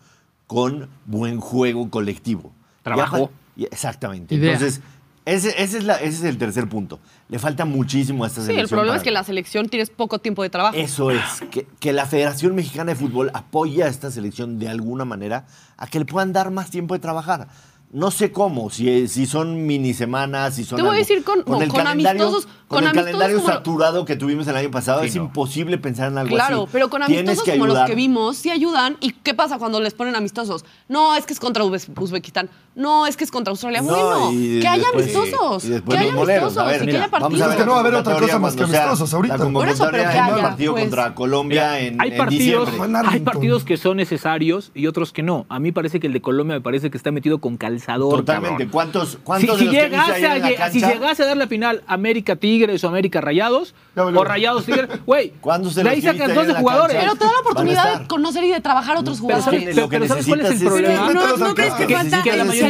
[0.48, 2.54] con buen juego colectivo?
[2.84, 3.32] Trabajo.
[3.56, 4.36] Ya exactamente.
[4.36, 4.54] Idea.
[4.54, 4.82] Entonces,
[5.26, 7.00] ese, ese es la- ese es el tercer punto.
[7.30, 8.64] Le falta muchísimo a esta Sí, selección.
[8.64, 10.76] el problema para- es que la selección tienes poco tiempo de trabajo.
[10.78, 15.04] Eso es, que, que la Federación Mexicana de Fútbol apoya a esta selección de alguna
[15.06, 15.48] manera
[15.78, 17.48] a que le puedan dar más tiempo de trabajar.
[17.96, 20.76] No sé cómo, si, si son mini semanas, si son.
[20.76, 24.04] Te voy a decir con- con amistosos- Con, con el amistosos calendario como lo- saturado
[24.06, 25.24] que tuvimos el año pasado, Sí, es no.
[25.24, 26.70] imposible pensar en algo Claro, así.
[26.74, 28.98] pero con amistosos como los que vimos, sí ayudan.
[29.00, 30.66] ¿Y qué pasa cuando les ponen amistosos?
[30.90, 32.50] No, es que es contra Uzbe- Uzbekistán.
[32.76, 33.82] No, es que es contra Australia.
[33.82, 35.64] No, bueno, y que haya después- amistosos.
[35.64, 36.58] y después que haya los moleros.
[36.58, 37.48] A amistosos ver, y que mira, haya vamos a partidos.
[37.48, 39.38] ver Es que no va a haber otra cosa más que amistosos ahorita.
[39.38, 40.84] Por eso, pero que haya, partido pues.
[40.84, 43.02] contra Colombia en, hay en partidos, diciembre.
[43.08, 45.46] Hay partidos que son necesarios y otros que no.
[45.50, 48.18] A mí parece que el de Colombia me parece que está metido con calzador.
[48.18, 48.66] Totalmente.
[48.66, 48.70] cabrón.
[48.72, 51.26] ¿Cuántos, Si, cuántos si de los que viste llegase a, en la si llegase a
[51.28, 55.90] dar la final América Tigres o América Rayados o Rayados Tigres, güey, ¿Cuántos de de
[55.90, 56.98] los ahí que ayer 12 en la jugadores.
[57.00, 59.64] Pero te da la oportunidad de conocer y de trabajar otros jugadores.
[59.74, 61.14] pero, que ¿sabes cuál es el problema?
[61.14, 62.22] ¿No, al ¿no crees que Que falta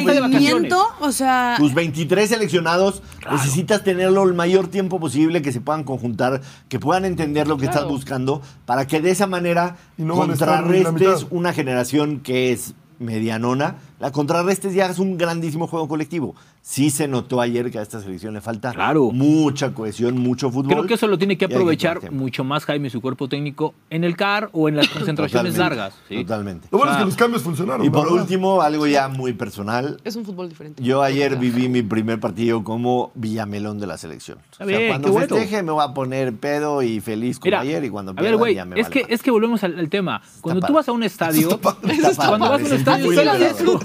[0.03, 0.83] seguimiento?
[0.99, 6.41] O sea, Tus 23 seleccionados necesitas tenerlo el mayor tiempo posible, que se puedan conjuntar,
[6.69, 11.53] que puedan entender lo que estás buscando, para que de esa manera no contrarrestes una
[11.53, 16.35] generación que es medianona, la contrarrestes y hagas un grandísimo juego colectivo.
[16.67, 19.11] Sí se notó ayer que a esta selección le falta Claro.
[19.11, 20.71] mucha cohesión, mucho fútbol.
[20.71, 24.03] Creo que eso lo tiene que aprovechar mucho más Jaime y su cuerpo técnico en
[24.03, 25.93] el CAR o en las concentraciones Totalmente, largas.
[26.09, 26.23] ¿sí?
[26.23, 26.67] Totalmente.
[26.71, 27.85] Lo bueno O sea, es que los cambios funcionaron.
[27.85, 28.21] Y por verdad.
[28.23, 29.97] último, algo ya muy personal.
[30.03, 30.81] Es un fútbol diferente.
[30.81, 34.39] Yo ayer viví mi primer partido como Villamelón de la selección.
[34.51, 35.27] Está bien, cuando qué bueno.
[35.35, 38.31] festeje me voy a poner pedo y feliz como Mira, ayer y cuando a pierda
[38.31, 40.19] ver, güey, ya me es vale que, es que volvemos al, al tema.
[40.41, 43.11] Cuando tú vas a un estadio, cuando vas a un estadio.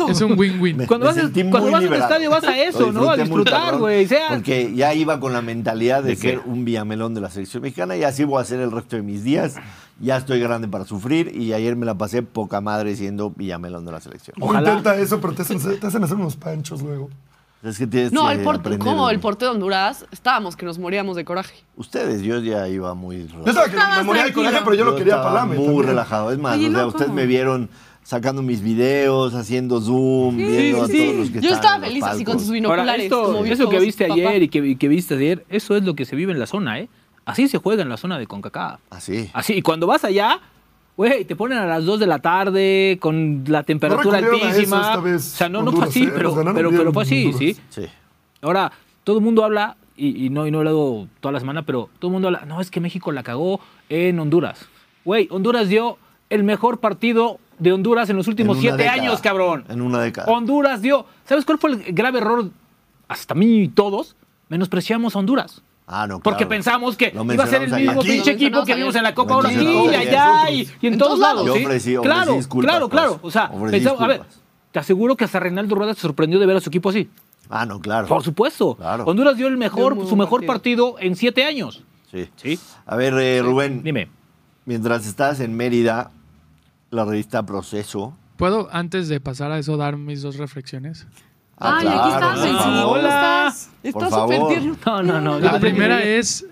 [0.08, 0.86] Es un win-win.
[0.86, 2.04] Cuando vas, a- cuando liberado.
[2.04, 3.10] estadio vas a eso, Lo ¿no?
[3.10, 4.08] A disfrutar, güey.
[4.28, 6.30] Porque ya iba con la mentalidad de, ¿De qué?
[6.30, 9.02] ser un Villamelón de la selección mexicana y así voy a hacer el resto de
[9.02, 9.56] mis días.
[10.00, 13.92] Ya estoy grande para sufrir y ayer me la pasé poca madre siendo Villamelón de
[13.92, 14.36] la selección.
[14.40, 14.70] Ojalá.
[14.70, 17.10] Intenta eso, pero te hacen, te hacen hacer unos panchos luego.
[17.62, 21.14] Es que tienes No, que el porte, el porte de Honduras, estábamos que nos moríamos
[21.16, 21.62] de coraje.
[21.76, 24.96] Ustedes, yo ya iba muy Yo estaba que me moría de coraje, pero yo lo
[24.96, 25.44] quería para.
[25.44, 25.82] Muy también.
[25.86, 26.32] relajado.
[26.32, 27.68] Es más, Oye, o sea, no, ustedes me vieron
[28.02, 31.90] sacando mis videos, haciendo zoom, viendo sí, a todos los que Yo estaba en los
[31.90, 33.04] feliz así con sus Ahora, binoculares.
[33.04, 34.14] esto, como eso que viste papá.
[34.14, 36.46] ayer y que, y que viste ayer, eso es lo que se vive en la
[36.46, 36.88] zona, ¿eh?
[37.24, 38.80] Así se juega en la zona de CONCACAF.
[38.90, 39.30] Así.
[39.32, 40.40] Así, y cuando vas allá,
[40.96, 44.80] güey, te ponen a las 2 de la tarde con la temperatura altísima.
[44.80, 46.12] esta vez o sea, no, no fue así, ¿eh?
[46.14, 47.32] pero, pero, pero fue así.
[47.34, 47.56] ¿sí?
[47.68, 47.82] Sí.
[48.42, 48.72] Ahora,
[49.04, 51.90] todo el mundo habla, y, y no, y no he hablado toda la semana, pero
[51.98, 54.66] todo el mundo habla, no, es que México la cagó en Honduras.
[55.04, 55.98] Güey, Honduras dio
[56.30, 59.00] el mejor partido de Honduras en los últimos En siete década.
[59.00, 59.64] años, cabrón.
[59.68, 60.30] En una década.
[60.32, 61.06] Honduras dio.
[61.24, 62.50] ¿Sabes cuál fue el grave error?
[63.06, 64.16] Hasta mí y todos,
[64.48, 65.62] menospreciamos a Honduras.
[65.92, 69.02] Ah, no, Porque pensamos que iba a ser el mismo pinche equipo que vimos en
[69.02, 69.56] la Copa Oro y
[69.94, 71.44] allá y, y en, En todos todos lados.
[71.46, 71.56] lados.
[71.56, 71.62] ¿sí?
[71.62, 73.02] Yo ofrecí- ofrecí claro, disculpas, claro, pues.
[73.02, 73.20] claro.
[73.22, 74.22] O sea, pensaba- a ver,
[74.70, 77.10] te aseguro que hasta Reinaldo Rueda se sorprendió de ver a su equipo así.
[77.48, 78.06] Ah, no, claro.
[78.06, 78.76] Por supuesto.
[78.76, 79.02] Claro.
[79.04, 80.94] Honduras dio el mejor, Dio su mejor partido.
[81.00, 81.82] en siete años.
[82.12, 82.28] Sí.
[82.36, 82.60] Sí.
[82.86, 84.08] A ver, eh, Rubén, Dime.
[84.66, 86.12] mientras estás en Mérida,
[86.90, 88.16] la revista Proceso.
[88.36, 91.06] ¿Puedo, antes de pasar a eso, dar mis dos reflexiones?
[91.58, 92.62] Ah, Ay, aquí estás, favor.
[92.64, 93.46] ¿Cómo Hola.
[93.48, 93.70] estás?
[93.82, 94.62] Súper.
[94.86, 95.38] No, no, no.
[95.40, 96.46] La primera es,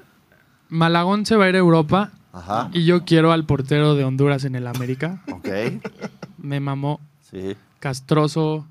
[0.68, 2.68] Malagón se va a ir a Europa Ajá.
[2.74, 5.22] y yo quiero al portero de Honduras en el América.
[5.33, 5.48] Ok.
[6.37, 7.57] Me mamó, Sí.
[7.81, 8.66] castroso.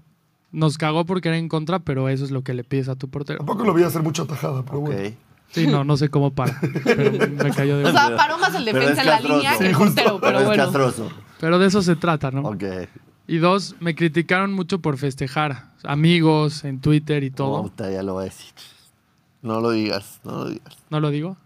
[0.52, 3.10] Nos cagó porque era en contra, pero eso es lo que le pides a tu
[3.10, 3.40] portero.
[3.40, 4.86] Tampoco lo vi hacer mucho tajada, pero Ok.
[4.88, 5.16] bueno.
[5.52, 8.66] Sí, no, no sé cómo para, pero me cayó de O sea, paró más el
[8.66, 10.64] defensa en la línea que el portero, pero es bueno.
[10.64, 11.10] castroso.
[11.40, 12.42] Pero de eso se trata, ¿no?
[12.42, 12.64] Ok.
[13.28, 15.72] Y dos, me criticaron mucho por festejar.
[15.84, 17.64] Amigos en Twitter y todo.
[17.64, 18.54] Puta, ya lo voy a decir.
[19.42, 20.78] No lo digas, no lo digas.
[20.90, 21.38] ¿No lo digo?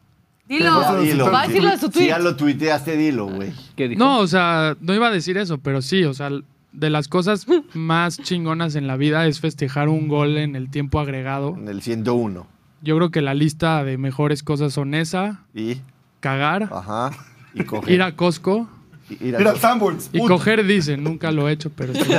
[0.48, 1.02] Dilo.
[1.02, 1.32] Dilo.
[1.32, 2.08] Va a decirlo de su Si tweet.
[2.08, 3.54] ya lo tuiteaste, dilo, güey.
[3.76, 4.00] ¿Qué dijo?
[4.00, 6.30] No, o sea, no iba a decir eso, pero sí, o sea,
[6.72, 11.00] de las cosas más chingonas en la vida es festejar un gol en el tiempo
[11.00, 11.56] agregado.
[11.58, 12.48] En el 101.
[12.82, 15.78] Yo creo que la lista de mejores cosas son esa, Y,
[16.20, 17.12] cagar, ajá.
[17.54, 17.94] Y coger.
[17.94, 18.68] ir a Costco
[19.20, 20.10] Ir a- Sanborns.
[20.14, 21.04] y coger, dicen.
[21.04, 22.02] Nunca lo he hecho, pero sí.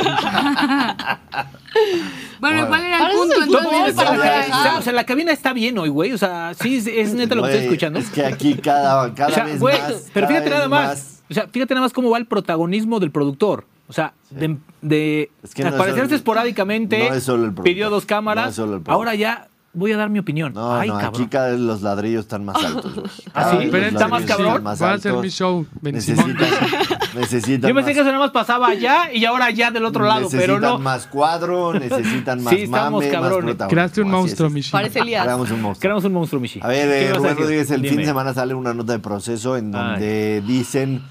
[2.40, 3.94] Bueno, ¿cuál era el punto es el No, entonces?
[3.94, 6.12] o sea, para la- cabina está bien hoy, güey.
[6.12, 7.98] O sea, sí, es, es neta lo que estoy escuchando.
[7.98, 10.10] Es que aquí cada, cada o sea, vez güey, más.
[10.12, 11.22] pero fíjate nada más.
[11.30, 13.64] O sea, fíjate nada más cómo va el protagonismo del productor.
[13.88, 17.50] O sea, de, de Es que no es aparecerse solo- esporádicamente, no es solo el
[17.52, 18.94] productor, pidió dos no cámaras, es solo el productor.
[18.94, 20.52] ahora ya voy a dar mi opinión.
[20.52, 21.14] No, Ay, no, cabrón.
[21.22, 22.92] aquí cada vez los ladrillos están más altos.
[23.34, 23.68] ¿Ah, sí?
[23.70, 24.62] ¿Pero está más cabrón?
[24.62, 25.22] más Voy a altos.
[25.22, 25.66] mi show.
[25.80, 26.36] Necesitan,
[27.14, 30.04] necesitan Yo pensé más- que eso nada más pasaba allá y ahora allá del otro
[30.04, 30.78] lado, pero necesitan no.
[30.78, 33.44] más cuadro, necesitan más Sí, estamos mame, más cabrones.
[33.54, 33.68] protagonismo.
[33.68, 34.50] Creaste un monstruo.
[34.50, 34.70] Michi.
[34.70, 35.22] Parece Elías.
[35.24, 35.80] Creamos un monstruo.
[35.80, 36.60] Creamos un monstruo, Michi.
[36.62, 37.36] A ver, ¿Qué eh, Rubén?
[37.36, 38.02] Rodríguez, el fin Dime.
[38.02, 39.82] de semana sale una nota de proceso en Ay.
[39.92, 41.02] donde dicen,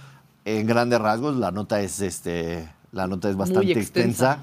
[0.45, 4.39] en grandes rasgos, la nota es este, la nota es bastante extensa,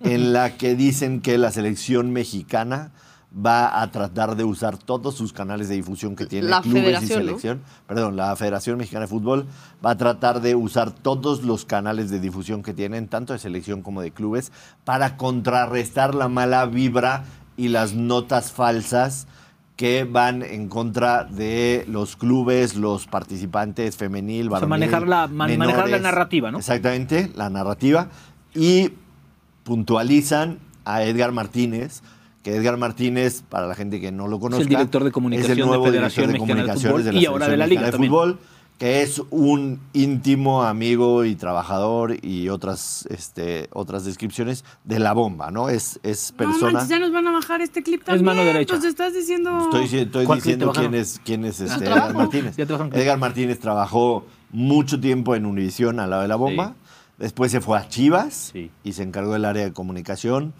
[0.00, 0.14] extensa.
[0.14, 2.90] en la que dicen que la selección mexicana
[3.32, 7.06] va a tratar de usar todos sus canales de difusión que tiene La clubes y
[7.06, 7.62] selección.
[7.86, 9.46] Perdón, la Federación Mexicana de Fútbol
[9.84, 13.82] va a tratar de usar todos los canales de difusión que tienen, tanto de selección
[13.82, 14.50] como de clubes,
[14.84, 17.22] para contrarrestar la mala vibra
[17.56, 19.28] y las notas falsas
[19.76, 25.26] que van en contra de los clubes, los participantes femenil, O sea, varonil, manejar la-
[25.28, 26.58] man- manejar la narrativa, ¿no?
[26.58, 28.08] Exactamente, la narrativa.
[28.54, 28.90] Y
[29.64, 32.02] puntualizan a Edgar Martínez,
[32.42, 35.62] que Edgar Martínez, para la gente que no lo conozca, director de comunicación es el
[35.62, 37.66] de nuevo Federación director de Mexicana de comunicaciones Fútbol de la y ahora de la
[37.66, 38.38] Liga de Fútbol,
[38.78, 45.50] que es un íntimo amigo y trabajador y otras, este, otras descripciones de la bomba,
[45.50, 45.68] ¿no?
[45.68, 46.72] Es, es No persona.
[46.72, 48.24] manches, ya nos van a bajar este clip Es también.
[48.24, 48.72] mano derecha.
[48.74, 49.58] Pues estás diciendo...
[49.70, 51.84] Estoy, estoy ¿Cuál clip te diciendo quién es, quién es este.
[51.84, 52.58] Edgar Martínez.
[52.58, 56.74] Edgar Martínez trabajó mucho tiempo en Univisión al lado de la bomba.
[57.18, 58.70] Después se fue a Chivas Sí.
[58.82, 60.54] y se encargó del área de comunicación,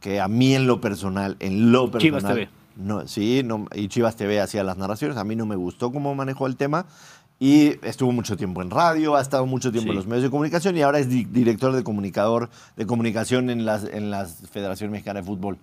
[0.00, 2.20] que a mí en lo personal, en lo personal...
[2.20, 2.48] Chivas TV.
[2.76, 5.16] No, sí, no, y Chivas TV hacía las narraciones.
[5.16, 6.86] A mí no me gustó cómo manejó el tema.
[7.40, 9.90] Y estuvo mucho tiempo en radio, ha estado mucho tiempo Sí.
[9.90, 13.64] en los medios de comunicación y ahora es di- director de comunicador de comunicación en
[13.64, 15.56] las en la Federación Mexicana de Fútbol.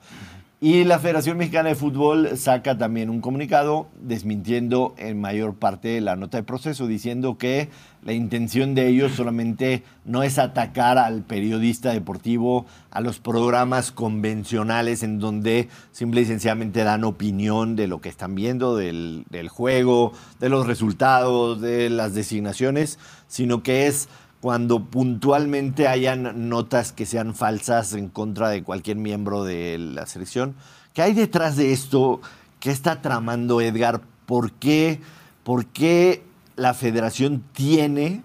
[0.61, 6.15] Y la Federación Mexicana de Fútbol saca también un comunicado desmintiendo en mayor parte la
[6.15, 7.69] nota de proceso, diciendo que
[8.05, 15.01] la intención de ellos solamente no es atacar al periodista deportivo, a los programas convencionales
[15.01, 20.13] en donde simple y sencillamente dan opinión de lo que están viendo, del, del juego,
[20.39, 24.07] de los resultados, de las designaciones, sino que es
[24.39, 30.53] cuando puntualmente hayan notas que sean falsas en contra de cualquier miembro de la selección.
[30.93, 32.21] ¿Qué hay detrás de esto?
[32.59, 34.01] ¿Qué está tramando Edgar?
[34.27, 35.01] ¿Por qué,
[35.43, 36.21] por qué
[36.55, 38.23] la federación tiene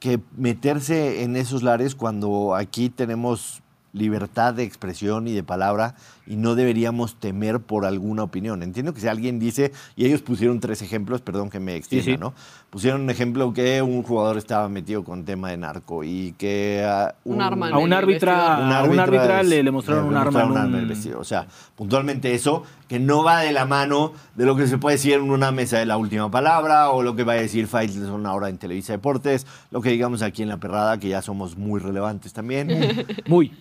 [0.00, 3.62] que meterse en esos lares cuando aquí tenemos
[3.96, 5.94] libertad de expresión y de palabra
[6.26, 8.62] y no deberíamos temer por alguna opinión.
[8.62, 12.16] Entiendo que si alguien dice, y ellos pusieron tres ejemplos, perdón que me extienda, sí.
[12.18, 12.34] ¿no?
[12.70, 16.84] Pusieron un ejemplo que un jugador estaba metido con tema de narco y que
[17.24, 18.58] Un arma en A un árbitra,
[18.90, 20.74] un árbitra es- le, le mostraron un arma en un...
[20.74, 21.20] el vestido.
[21.20, 24.96] O sea, puntualmente eso, que no va de la mano de lo que se puede
[24.96, 28.26] decir en una mesa de la última palabra o lo que va a decir Faitelson
[28.26, 31.78] ahora en Televisa Deportes, lo que digamos aquí en La Perrada, que ya somos muy
[31.80, 33.06] relevantes también.
[33.28, 33.52] Muy.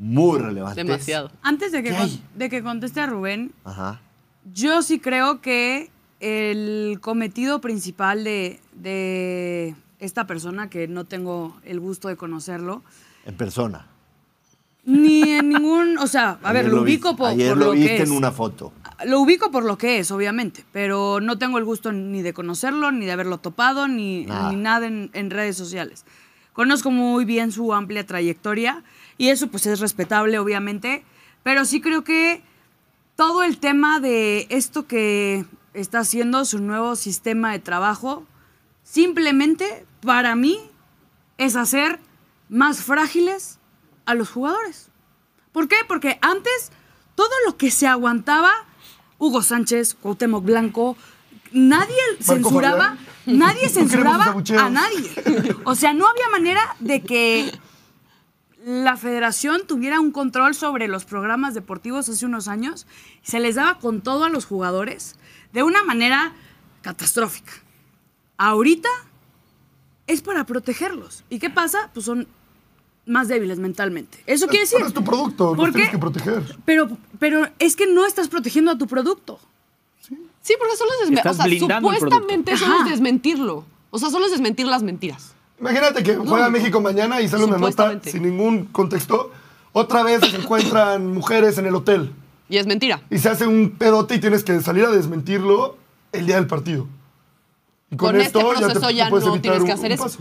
[0.00, 0.84] Muy relevantes.
[0.84, 1.30] Demasiado.
[1.42, 1.94] Antes de que,
[2.34, 4.00] de que conteste a Rubén, Ajá.
[4.52, 11.78] yo sí creo que el cometido principal de, de esta persona, que no tengo el
[11.80, 12.82] gusto de conocerlo,
[13.26, 13.86] En persona.
[14.84, 17.88] ni en ningún, o sea, a ver, lo ubico por, Ayer por lo lo viste
[17.98, 18.08] que es.
[18.10, 18.72] en una foto.
[19.06, 22.90] Lo ubico por lo que es, obviamente, pero no tengo el gusto ni de conocerlo,
[22.92, 24.50] ni de haberlo topado, ni Nada.
[24.50, 26.04] ni nada en, en redes sociales.
[26.52, 28.82] Conozco muy bien su amplia trayectoria
[29.20, 31.04] y eso pues es respetable, obviamente,
[31.42, 32.42] pero sí creo que
[33.16, 38.24] todo el tema de esto que está haciendo su nuevo sistema de trabajo,
[38.82, 40.58] simplemente para mí
[41.36, 42.00] es hacer
[42.48, 43.58] más frágiles
[44.06, 44.88] a los jugadores.
[45.52, 45.76] ¿Por qué?
[45.86, 46.72] Porque antes
[47.14, 48.50] todo lo que se aguantaba,
[49.18, 50.96] Hugo Sánchez, Cuauhtémoc Blanco,
[51.52, 53.38] nadie censuraba, Fabián.
[53.38, 55.10] nadie censuraba a nadie.
[55.64, 57.52] O sea, no había manera de que
[58.64, 62.86] la federación tuviera un control sobre los programas deportivos hace unos años.
[63.22, 65.16] Se les daba con todo a los jugadores
[65.52, 66.34] de una manera
[66.82, 67.52] catastrófica.
[68.36, 68.88] Ahorita
[70.06, 71.24] es para protegerlos.
[71.30, 71.90] ¿Y qué pasa?
[71.94, 72.26] Pues son
[73.06, 74.22] más débiles mentalmente.
[74.26, 74.78] Eso quiere decir.
[74.78, 75.96] Pero es tu producto, ¿Por lo tienes qué?
[75.96, 76.58] que proteger.
[76.64, 79.40] Pero, pero es que no estás protegiendo a tu producto.
[80.42, 81.30] Sí, porque solo es desmentir.
[81.30, 83.64] Estás O sea, supuestamente solo es desmentirlo.
[83.90, 85.34] O sea, solo es desmentir las mentiras.
[85.60, 89.30] Imagínate que juega México mañana y sale una nota sin ningún contexto.
[89.72, 92.12] Otra vez se encuentran mujeres en el hotel
[92.48, 93.02] Y es mentira.
[93.10, 95.76] y se hace un pedote y tienes que salir a desmentirlo
[96.12, 96.86] el día del partido.
[97.90, 100.02] Y Con este proceso ya puedes no tienes que hacer un eso.
[100.04, 100.18] paso.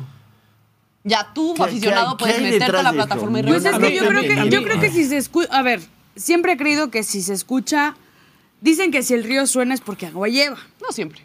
[1.03, 2.93] Ya tú, ¿Qué- aficionado, qué puedes meterte a la esto?
[2.93, 5.47] plataforma y Pues es que yo creo que, yo creo que si se escucha.
[5.57, 5.81] A ver,
[6.15, 7.95] siempre he creído que si se escucha.
[8.61, 10.57] Dicen que si el río suena es porque agua lleva.
[10.81, 11.21] No siempre.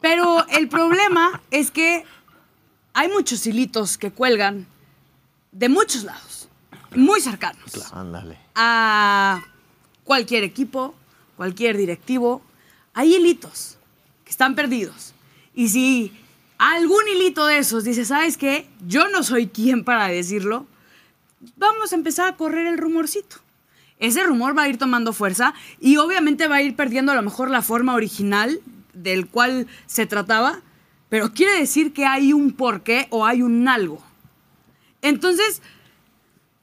[0.00, 2.04] Pero el problema es que
[2.92, 4.66] hay muchos hilitos que cuelgan
[5.52, 6.48] de muchos lados,
[6.94, 7.92] muy cercanos
[8.54, 9.42] a
[10.04, 10.94] cualquier equipo,
[11.36, 12.42] cualquier directivo,
[12.94, 13.78] hay hilitos
[14.24, 15.14] que están perdidos.
[15.54, 16.12] Y si
[16.58, 18.68] algún hilito de esos dice, ¿sabes qué?
[18.86, 20.66] Yo no soy quien para decirlo,
[21.56, 23.36] vamos a empezar a correr el rumorcito.
[23.98, 27.22] Ese rumor va a ir tomando fuerza y obviamente va a ir perdiendo a lo
[27.22, 28.60] mejor la forma original
[28.94, 30.60] del cual se trataba,
[31.10, 34.02] pero quiere decir que hay un porqué o hay un algo.
[35.02, 35.60] Entonces,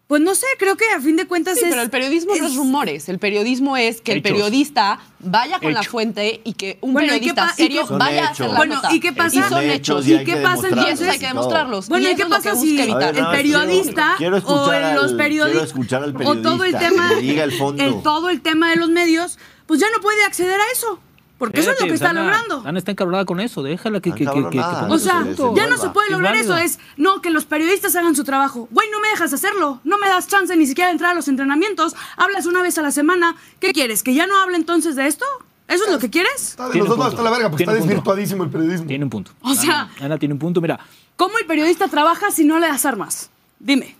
[0.08, 1.70] pues no sé, creo que a fin de cuentas Sí, es...
[1.70, 3.10] pero el periodismo no es rumores.
[3.10, 4.32] El periodismo es que el Hechos.
[4.32, 8.30] periodista vaya con la fuente y que un Bueno, ¿y qué periodista serio vaya a
[8.30, 8.52] hacer hechos.
[8.54, 8.94] la Bueno, nota.
[8.96, 9.36] ¿y qué pasa?
[9.36, 10.06] Y son Son hechos.
[10.08, 11.02] hechos ¿Y qué pasa Y entonces?
[11.02, 11.90] eso hay que demostrarlos.
[11.90, 12.94] Bueno, y ¿y qué es pasa que si el
[13.32, 18.02] periodista quiero o al- los quiero periodistas escuchar al o todo el tema el fondo.
[18.02, 21.02] todo el tema de los medios, pues ya no puede acceder a eso,
[21.38, 22.62] porque eso es lo que está logrando.
[22.62, 24.12] Dana está encabronada con eso, déjala que...
[24.12, 26.58] que, que, que- que O sea, ya no se puede lograr eso.
[26.58, 28.68] Es, no, que los periodistas hagan su trabajo.
[28.72, 29.80] Güey, no me dejas hacerlo.
[29.84, 31.96] No me das chance ni siquiera de entrar a los entrenamientos.
[32.18, 33.36] Hablas una vez a la semana.
[33.60, 34.04] ¿Qué quieres?
[34.04, 35.26] ¿Que ya no hable entonces de esto?
[35.68, 36.32] ¿Eso es lo que quieres?
[36.52, 38.88] Está de los dos está la verga, porque está desvirtuadísimo el periodismo.
[38.88, 39.32] Tiene un punto.
[39.42, 40.80] O sea- Ana, Ana tiene un punto, mira.
[41.18, 43.30] ¿Cómo el periodista trabaja si no le das armas?
[43.60, 43.96] Dime.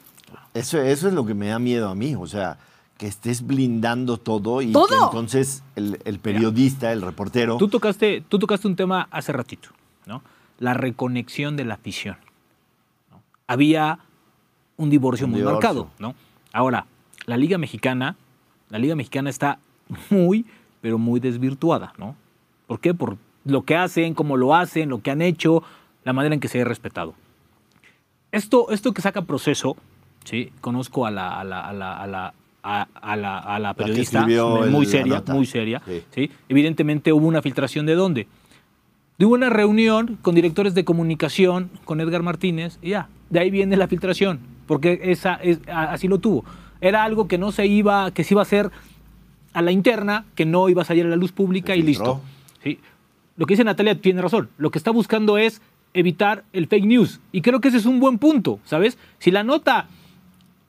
[0.54, 2.58] Eso, eso es lo que me da miedo a mí, o sea,
[2.98, 4.88] que estés blindando todo y ¿Todo?
[4.88, 9.70] que entonces el, el periodista, el reportero, Tú tocaste, tú tocaste un tema hace ratito,
[10.06, 10.24] ¿no?
[10.60, 12.18] La reconexión de la afición.
[13.12, 13.22] ¿no?
[13.48, 14.00] Había
[14.78, 15.56] un divorcio Un muy divorcio.
[15.60, 16.16] marcado, ¿no?
[16.54, 16.88] Ahora,
[17.26, 18.16] la Liga Mexicana,
[18.70, 19.60] la Liga Mexicana está
[20.10, 20.46] muy,
[20.82, 22.16] pero muy desvirtuada, ¿no?
[22.66, 22.94] ¿Por qué?
[22.96, 25.62] Por lo que hacen, cómo lo hacen, lo que han hecho,
[26.04, 27.14] la manera en que se ha respetado.
[28.32, 29.78] Esto, esto que saca proceso,
[30.26, 30.52] ¿sí?
[30.62, 32.34] Conozco a la, a la, a la, a la,
[32.68, 35.34] a- a la- a la periodista, escribió muy el- la seria, nota.
[35.34, 35.82] muy seria.
[35.86, 36.04] Sí.
[36.14, 36.32] ¿sí?
[36.50, 38.28] Evidentemente hubo una filtración de dónde.
[39.18, 43.78] De una reunión con directores de comunicación, con Edgar Martínez, y ya, de ahí viene
[43.78, 46.44] la filtración, porque esa es, así lo tuvo.
[46.82, 48.70] Era algo que no se iba, que se iba a hacer
[49.54, 52.06] a la interna, que no iba a salir a la luz pública Se y filtró.
[52.06, 52.22] listo.
[52.64, 52.80] ¿sí?
[53.38, 54.50] Lo que dice Natalia tiene razón.
[54.58, 55.62] Lo que está buscando es
[55.94, 57.20] evitar el fake news.
[57.32, 58.98] Y creo que ese es un buen punto, ¿sabes?
[59.20, 59.88] Si la nota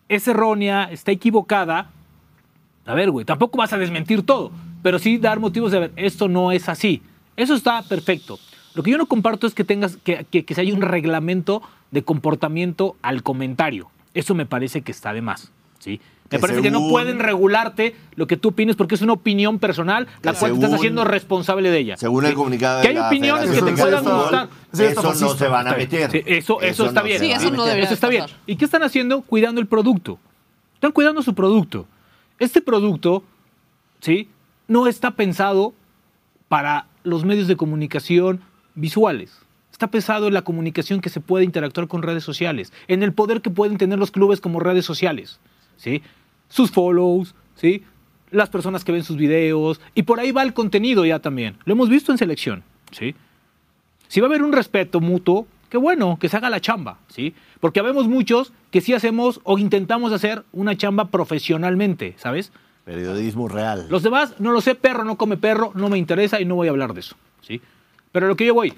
[0.09, 1.91] es errónea, está equivocada,
[2.87, 4.51] a ver, güey, tampoco vas a desmentir todo,
[4.83, 7.03] pero sí dar motivos de ver, esto no es así.
[7.37, 8.39] Eso está perfecto.
[8.75, 11.63] Lo que yo no comparto es que tengas que, que, que se haya un reglamento
[11.91, 13.91] de comportamiento al comentario.
[14.15, 15.53] Eso me parece que está de más.
[15.79, 16.01] ¿sí?
[16.31, 19.59] Me Que parece que no pueden regularte lo que tú opines porque es una opinión
[19.59, 21.97] personal la Que cual te estás haciendo responsable de ella.
[21.97, 24.49] según el comunicado Que de hay la opiniones que te puedan de gustar.
[24.73, 26.11] Eso Eso no se van a meter.
[26.11, 27.19] Sí, eso, eso, está no bien.
[27.19, 27.67] se Sí, van a eso no meter.
[27.67, 28.25] debería Eso está bien.
[28.47, 29.23] ¿Y qué están haciendo?
[29.23, 30.19] Cuidando el producto.
[30.75, 31.87] Están cuidando su producto.
[32.39, 33.25] Este producto,
[34.01, 34.29] ¿sí?
[34.69, 35.73] No está pensado
[36.49, 38.43] para los medios de comunicación
[38.75, 39.39] visuales.
[39.73, 43.41] Está pensado en la comunicación que se puede interactuar con redes sociales, en el poder
[43.43, 45.39] que pueden tener los clubes como redes sociales,
[45.77, 46.03] ¿sí?
[46.49, 47.83] Sus follows, ¿sí?
[48.31, 51.57] Las personas que ven sus videos, y por ahí va el contenido ya también.
[51.65, 53.15] Lo hemos visto en selección, ¿sí?
[54.09, 57.35] Si va a haber un respeto mutuo, qué bueno, que se haga la chamba, ¿sí?
[57.61, 62.53] Porque habemos muchos que sí hacemos o intentamos hacer una chamba profesionalmente, ¿sabes?
[62.85, 63.87] Periodismo real.
[63.91, 66.69] Los demás, no lo sé, perro no come perro, no me interesa y no voy
[66.69, 67.61] a hablar de eso, ¿sí?
[68.13, 68.73] Pero lo que yo voy,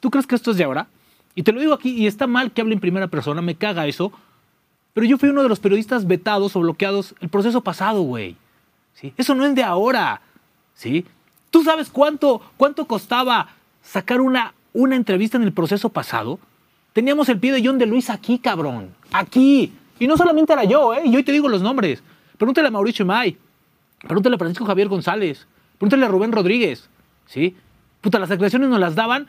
[0.00, 0.88] ¿tú crees que esto es de ahora?
[1.34, 3.86] Y te lo digo aquí, y está mal que hable en primera persona, me caga
[3.86, 4.10] eso,
[4.96, 8.34] pero yo fui uno de los periodistas vetados o bloqueados el proceso pasado, güey.
[8.94, 9.12] ¿sí?
[9.18, 10.22] Eso no es de ahora,
[10.74, 11.04] ¿sí?
[11.50, 13.50] ¿Tú sabes cuánto, cuánto costaba
[13.82, 16.38] sacar una, una entrevista en el proceso pasado?
[16.94, 18.94] Teníamos el pie de John de Luis aquí, cabrón.
[19.12, 19.70] Aquí.
[19.98, 21.02] Y no solamente era yo, ¿eh?
[21.04, 22.02] Y hoy te digo los nombres.
[22.38, 23.36] Pregúntale a Mauricio May.
[24.00, 25.46] Pregúntale a Francisco Javier González.
[25.76, 26.88] Pregúntale a Rubén Rodríguez.
[27.26, 27.54] ¿Sí?
[28.00, 29.26] Puta, las declaraciones nos las daban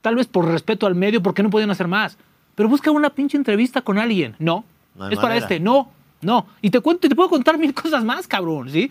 [0.00, 2.16] tal vez por respeto al medio, porque no podían hacer más.
[2.54, 4.36] Pero busca una pinche entrevista con alguien.
[4.38, 4.64] No.
[4.94, 5.46] No es para manera.
[5.46, 5.60] este.
[5.60, 5.90] No.
[6.22, 6.46] No.
[6.62, 8.90] Y te cuento, te puedo contar mil cosas más, cabrón, ¿sí?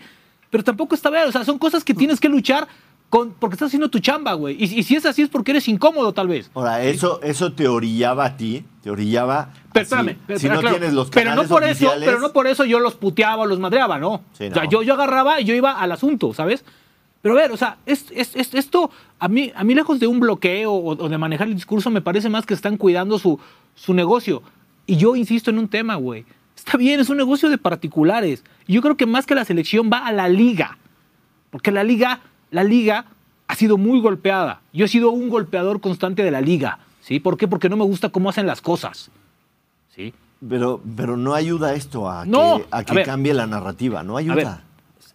[0.50, 1.24] Pero tampoco está bien.
[1.28, 2.66] O sea, son cosas que tienes que luchar
[3.08, 4.56] con, porque estás haciendo tu chamba, güey.
[4.58, 6.50] Y, y si es así es porque eres incómodo, tal vez.
[6.54, 9.50] Ahora, eso, eso te orillaba a ti, te orillaba.
[9.72, 12.46] Pero espérame, si no claro, tienes los pero no por eso, oficiales, pero no por
[12.48, 14.22] eso yo los puteaba o los madreaba, no.
[14.32, 14.70] Sí, O sea, no.
[14.70, 16.64] yo, yo agarraba y yo iba al asunto, ¿sabes?
[17.22, 20.06] Pero a ver, o sea, es, es- es- esto a mí, a mí lejos de
[20.06, 23.38] un bloqueo o, o de manejar el discurso, me parece más que están cuidando su,
[23.74, 24.42] su negocio.
[24.90, 26.24] Y yo insisto en un tema, güey.
[26.56, 28.42] Está bien, es un negocio de particulares.
[28.66, 30.78] Y yo creo que más que la selección va a la liga.
[31.50, 33.04] Porque la liga, la liga
[33.46, 34.62] ha sido muy golpeada.
[34.72, 36.80] Yo he sido un golpeador constante de la liga.
[37.02, 37.20] ¿Sí?
[37.20, 37.46] ¿Por qué?
[37.46, 39.12] Porque no me gusta cómo hacen las cosas.
[39.94, 40.12] ¿Sí?
[40.48, 44.64] Pero, pero no ayuda esto a No, que, a que cambie la narrativa, no ayuda.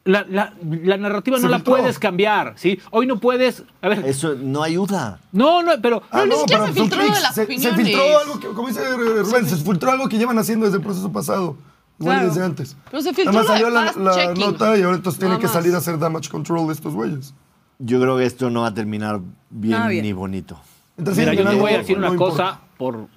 [0.06, 1.74] La, la- la narrativa Se no la filtró.
[1.76, 2.80] puedes cambiar, ¿sí?
[2.92, 3.64] Hoy no puedes...
[3.82, 5.20] A ver, Eso no ayuda.
[5.34, 6.02] no, no, pero...
[6.12, 9.46] Ah, ni siquiera se filtró de las se, se filtró algo que, como dice Rubén,
[9.48, 11.58] se filtró algo que llevan haciendo desde el proceso pasado.
[12.00, 12.28] Igual Claro.
[12.28, 12.78] desde antes.
[12.92, 15.98] Pero se filtró Además salió la, nota y ahora entonces tienen que salir a hacer
[15.98, 17.34] damage control de estos güeyes.
[17.80, 20.04] Yo creo que esto no va a terminar bien, bien.
[20.04, 20.60] ni bonito.
[20.98, 22.44] Entonces, Mira, yo te voy a decir no una importa.
[22.44, 23.08] cosa, por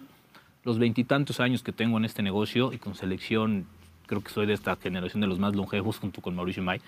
[0.65, 3.67] los veintitantos años que tengo en este negocio y con selección,
[4.09, 6.81] creo que soy de esta generación de los más longevos junto con Mauricio May.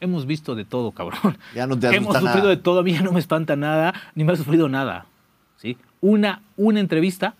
[0.00, 1.38] Hemos visto de todo, cabrón.
[1.54, 2.48] Ya no te asusta Hemos sufrido nada.
[2.48, 5.06] de todo, a mí ya no me espanta nada, ni me ha sufrido nada.
[5.58, 5.76] ¿sí?
[6.00, 7.34] Una, una entrevista,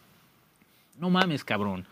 [1.00, 1.86] no mames, cabrón.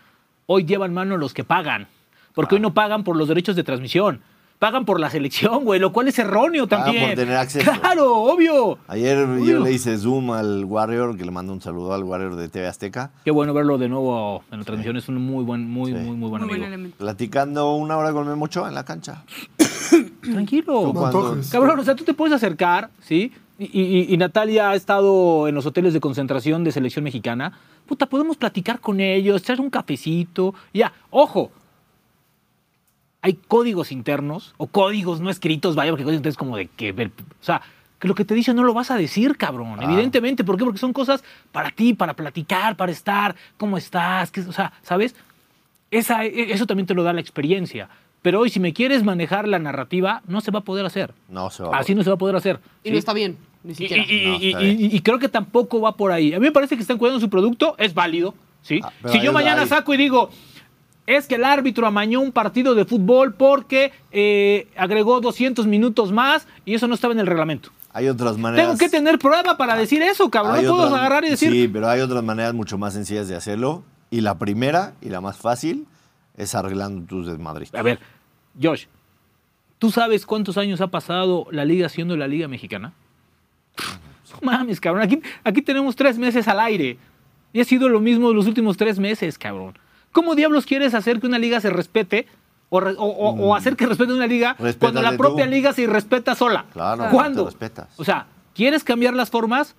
[0.47, 1.89] Hoy llevan mano los que pagan,
[2.35, 2.57] porque Ah.
[2.57, 4.21] hoy no pagan por los derechos de transmisión.
[4.61, 7.07] Pagan por la selección, güey, lo cual es erróneo Pagan también.
[7.09, 7.73] por tener acceso.
[7.81, 8.77] Claro, obvio.
[8.89, 12.49] Ayer yo le hice zoom al Warrior, que le mando un saludo al Warrior de
[12.51, 14.97] TV Azteca, Qué bueno verlo de nuevo en la transmisión.
[14.99, 15.99] Es un muy buen, muy, Sí.
[15.99, 16.67] muy, muy buen Muy buen amigo.
[16.67, 16.97] elemento.
[16.99, 19.25] platicando una hora con Memo Ochoa en la cancha.
[20.21, 20.93] Tranquilo.
[21.51, 23.33] Cabrón, o sea, tú te puedes acercar, ¿sí?
[23.59, 27.53] Y, y- y Natalia ha estado en los hoteles de concentración de selección mexicana.
[27.87, 30.55] Puta, podemos platicar con ellos, echar un cafecito.
[30.73, 31.51] Ya, ojo.
[33.23, 36.93] Hay códigos internos o códigos no escritos, vaya, porque códigos internos es como de que.
[36.93, 37.61] ver- O sea,
[37.99, 39.77] que lo que te dicen no lo vas a decir, cabrón.
[39.79, 39.85] Ah.
[39.85, 40.43] Evidentemente.
[40.45, 40.65] ¿Por qué?
[40.65, 43.37] Porque son cosas para ti, para platicar, para estar.
[43.59, 44.31] ¿Cómo estás?
[44.31, 45.15] ¿Qué- o sea, ¿sabes?
[45.91, 47.89] Esa, e- eso también te lo da la experiencia.
[48.23, 51.13] Pero hoy, si me quieres manejar la narrativa, no se va a poder hacer.
[51.29, 52.61] No se va a Así no se va a poder hacer.
[52.85, 52.93] Y ¿sí?
[52.93, 54.03] no está bien, ni siquiera.
[54.07, 54.95] y- y- No, y- está y- bien.
[54.95, 56.33] y creo que tampoco va por ahí.
[56.35, 58.35] A mí me parece que están cuidando su producto, es válido.
[58.63, 58.79] ¿sí?
[58.85, 60.29] Ah, si yo mañana hay- saco y digo,
[61.17, 66.47] es que el árbitro amañó un partido de fútbol porque eh, agregó 200 minutos más
[66.65, 67.71] y eso no estaba en el reglamento.
[67.93, 68.67] Hay otras maneras.
[68.67, 70.57] Tengo que tener prueba para decir eso, cabrón.
[70.57, 73.27] hay No puedo otras- agarrar y decir, Sí, pero hay otras maneras mucho más sencillas
[73.29, 73.83] de hacerlo.
[74.11, 75.87] Y la primera y la más fácil
[76.37, 77.75] es arreglando tus desmadres.
[77.75, 77.99] a ver,
[78.61, 78.87] Josh,
[79.79, 82.93] ¿tú sabes cuántos años ha pasado la liga siendo la liga mexicana?
[84.33, 85.03] No mames, cabrón.
[85.03, 86.99] Aquí, aquí tenemos tres meses al aire.
[87.53, 89.77] Y ha sido lo mismo los últimos tres meses, cabrón.
[90.13, 92.27] ¿Cómo diablos quieres hacer que una liga se respete?
[92.73, 95.51] O, o hacer que respete una liga cuando la propia tú.
[95.51, 96.67] liga se irrespeta sola.
[96.73, 97.43] Claro, ¿Cuándo?
[97.45, 97.89] te respetas.
[97.99, 99.75] O sea, ¿quieres cambiar las formas?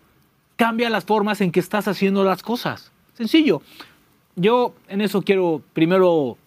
[0.57, 2.91] Cambia las formas en que estás haciendo las cosas.
[3.13, 3.61] Sencillo.
[4.35, 6.37] Yo en eso quiero primero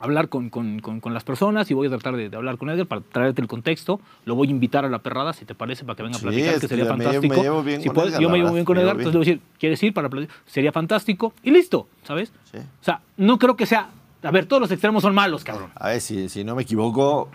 [0.00, 2.70] hablar con, con- con- con las personas y voy a tratar de, de hablar con
[2.70, 4.00] Edgar para traerte el contexto.
[4.24, 6.60] Lo voy a invitar a la perrada, si te parece, para que venga a platicar,
[6.60, 7.42] que sería me llevo- me fantástico.
[7.42, 9.26] llevo bien Si con puedes, Edgar, yo me llevo bien con Edgar, entonces le voy
[9.26, 10.36] a decir, ¿quieres ir para platicar?
[10.46, 11.32] Sería fantástico.
[11.42, 12.32] Y listo, ¿sabes?
[12.52, 12.58] Sí.
[12.58, 13.90] O sea, no creo que sea...
[14.22, 15.70] A ver, todos los extremos son malos, cabrón.
[15.76, 17.28] A ver, si, si no me equivoco,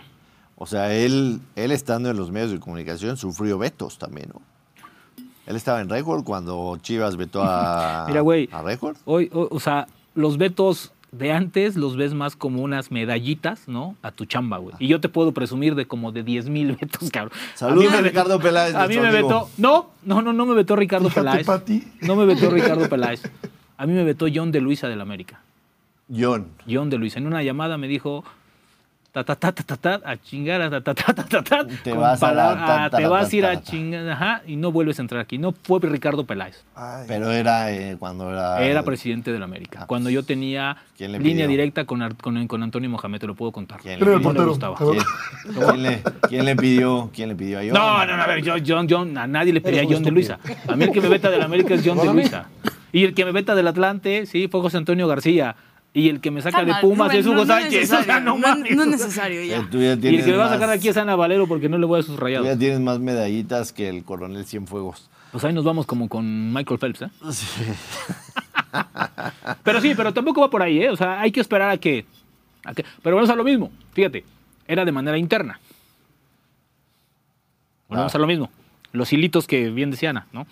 [0.56, 4.40] o sea, él, él estando en los medios de comunicación sufrió vetos también, ¿no?
[5.46, 8.48] Él estaba en récord cuando Chivas vetó a, Mira, güey.
[8.52, 8.96] a récord.
[9.04, 13.96] Hoy, o, o sea, los vetos de antes los ves más como unas medallitas, ¿no?
[14.02, 14.74] A tu chamba, güey.
[14.78, 17.38] Y yo te puedo presumir de como de 10 mil vetos, cabrón.
[17.54, 19.28] Saludos a Ricardo Peláez, A mí me amigo.
[19.28, 19.48] vetó.
[19.58, 21.46] No, no, no, no me vetó Ricardo Fíjate, Peláez.
[21.46, 21.84] Pati.
[22.02, 23.22] No me vetó Ricardo Peláez.
[23.76, 25.40] A mí me vetó John de Luisa del América.
[26.14, 26.48] John.
[26.68, 27.18] John de Luisa.
[27.18, 28.24] En una llamada me dijo.
[29.14, 31.66] Ta, ta, ta, ta, ta, ta, a chingar, a ta, ta, ta, ta, ta, ta,
[31.84, 34.08] Te vas a la ta, a- ta, te la, vas a ir ta, a chingar,
[34.10, 35.38] ajá, y no vuelves a entrar aquí.
[35.38, 36.64] No fue Ricardo Peláez.
[36.74, 38.60] Ay, Pero era eh, cuando era.
[38.60, 39.78] Era presidente de la América.
[39.82, 41.48] Ah, Cuando yo tenía ¿quién le línea pidió?
[41.48, 43.78] directa con, con, con Antonio Mohamed, te lo puedo contar.
[43.80, 44.22] ¿Quién le le pidió?
[44.24, 44.48] portero.
[44.48, 44.76] gustaba.
[44.76, 47.10] ¿Quién, quién le, quién le pidió?
[47.14, 47.72] ¿Quién le pidió a John?
[47.72, 50.10] No, no, no, a ver, yo, John, John, a nadie le pedía un John de
[50.10, 50.40] Luisa.
[50.66, 52.12] A mí el que me veta del América es John de.
[52.12, 52.46] Luisa.
[52.90, 55.54] Y el que me veta del Atlante, sí, fue José Antonio García.
[55.96, 57.92] Y el que me saca de Pumas Rubén, es Hugo no- no es Sánchez.
[58.00, 58.76] O sea, no no- mames.
[58.76, 59.68] No es necesario Eh, ya.
[59.70, 61.78] tú ya Y el que me va a sacar aquí es Ana Valero porque no
[61.78, 62.46] le voy a sus Tú rayados.
[62.46, 65.08] ya tienes más medallitas que el coronel Cienfuegos.
[65.30, 67.10] Pues ahí nos vamos como con Michael Phelps, ¿eh?
[69.62, 70.90] Pero sí, pero tampoco va por ahí, ¿eh?
[70.90, 72.04] O sea, hay que esperar a que.
[72.64, 73.70] a que- pero vamos a lo mismo.
[73.92, 74.24] Fíjate,
[74.66, 75.60] era de manera interna.
[77.88, 78.18] Volvemos Ah.
[78.18, 78.50] a lo mismo.
[78.92, 80.46] Los hilitos que bien decía Ana, ¿no?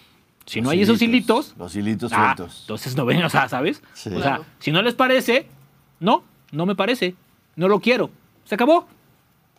[0.52, 1.54] Si no hay esos hilitos.
[1.58, 2.60] Los hilitos ah, sueltos.
[2.64, 3.82] entonces no ven, o sea, ¿sabes?
[3.94, 4.10] Sí.
[4.14, 5.46] O sea, si no les parece,
[5.98, 7.14] no, no me parece.
[7.56, 8.10] No lo quiero.
[8.44, 8.86] Se acabó.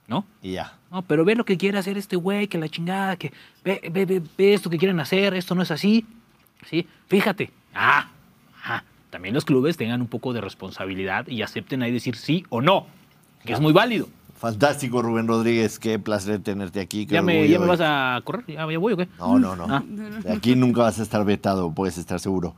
[0.08, 0.24] ¿No?
[0.44, 0.78] Y ya.
[0.92, 3.34] No, pero ve lo que quiere hacer este güey, que la chingada, que
[3.64, 6.06] ve, ve, ve, ve esto que quieren hacer, esto no es así.
[6.70, 7.50] Sí, fíjate.
[7.74, 8.12] Ah,
[8.64, 12.62] ah, también los clubes tengan un poco de responsabilidad y acepten ahí decir sí o
[12.62, 12.86] no,
[13.44, 14.10] que es muy válido.
[14.44, 15.80] Fantástico, Rubén Rodríguez.
[15.80, 17.06] Qué placer tenerte aquí.
[17.06, 18.44] ¿Ya me, orgullo, ya me vas a correr?
[18.46, 19.08] ¿Ya, ya voy o qué?
[19.18, 19.74] No, no, no.
[19.74, 19.82] Ah.
[20.36, 22.54] Aquí nunca vas a estar vetado, puedes estar seguro.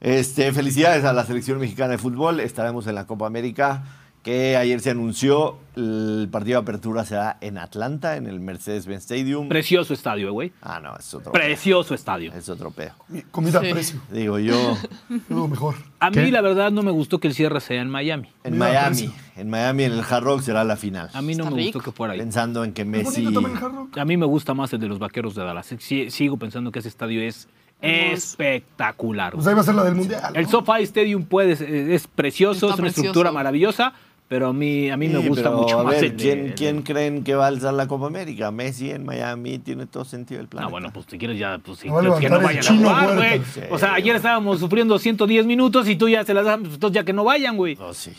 [0.00, 2.40] Este, felicidades a la selección mexicana de fútbol.
[2.40, 3.84] Estaremos en la Copa América,
[4.26, 5.56] que ayer se anunció.
[5.76, 9.48] El partido de apertura será en Atlanta, en el Mercedes-Benz Stadium.
[9.48, 10.52] Precioso estadio, güey.
[10.62, 11.30] ah, no, es otro.
[11.32, 12.32] Precioso estadio.
[12.32, 12.92] Es otro pedo.
[13.30, 13.68] Comida Sí.
[13.68, 14.00] a precio.
[14.10, 14.54] Digo yo,
[15.10, 15.74] Es lo mejor.
[16.00, 16.30] A mí ¿Qué?
[16.32, 18.28] la verdad no me gustó que el cierre sea en Miami.
[18.42, 19.10] en Mira, Miami.
[19.36, 21.08] En Miami, en el Hard Rock, será la final.
[21.12, 21.78] A mí no Está me rico.
[21.78, 22.18] gustó que fuera ahí.
[22.18, 23.22] Pensando en que Es Messi.
[23.22, 23.98] bonito también el Hard Rock.
[23.98, 25.72] A mí me gusta más el de los Vaqueros de Dallas.
[25.78, 27.48] Sí- sigo pensando que ese estadio es
[27.82, 29.32] espectacular.
[29.34, 30.34] Pues ahí va a ser la del mundial.
[30.34, 30.46] El.
[30.48, 33.00] SoFi Stadium puede, es precioso, Está es una precioso.
[33.08, 33.92] estructura maravillosa,
[34.28, 36.38] pero a mí, a mí me gusta pero, mucho a más ver, el de- ¿quién,
[36.46, 38.50] el quién creen que va a alzar la Copa América?
[38.50, 40.64] Messi en Miami tiene todo sentido el plan.
[40.64, 43.42] Ah, bueno, pues si quieres ya, pues sí, a que no vayan a jugar, güey.
[43.54, 43.60] Sí.
[43.70, 46.94] O sea, ayer estábamos sufriendo 110 minutos y tú ya se las das, pues entonces
[46.94, 47.76] ya que no vayan, güey.
[47.80, 48.12] Oh, sí.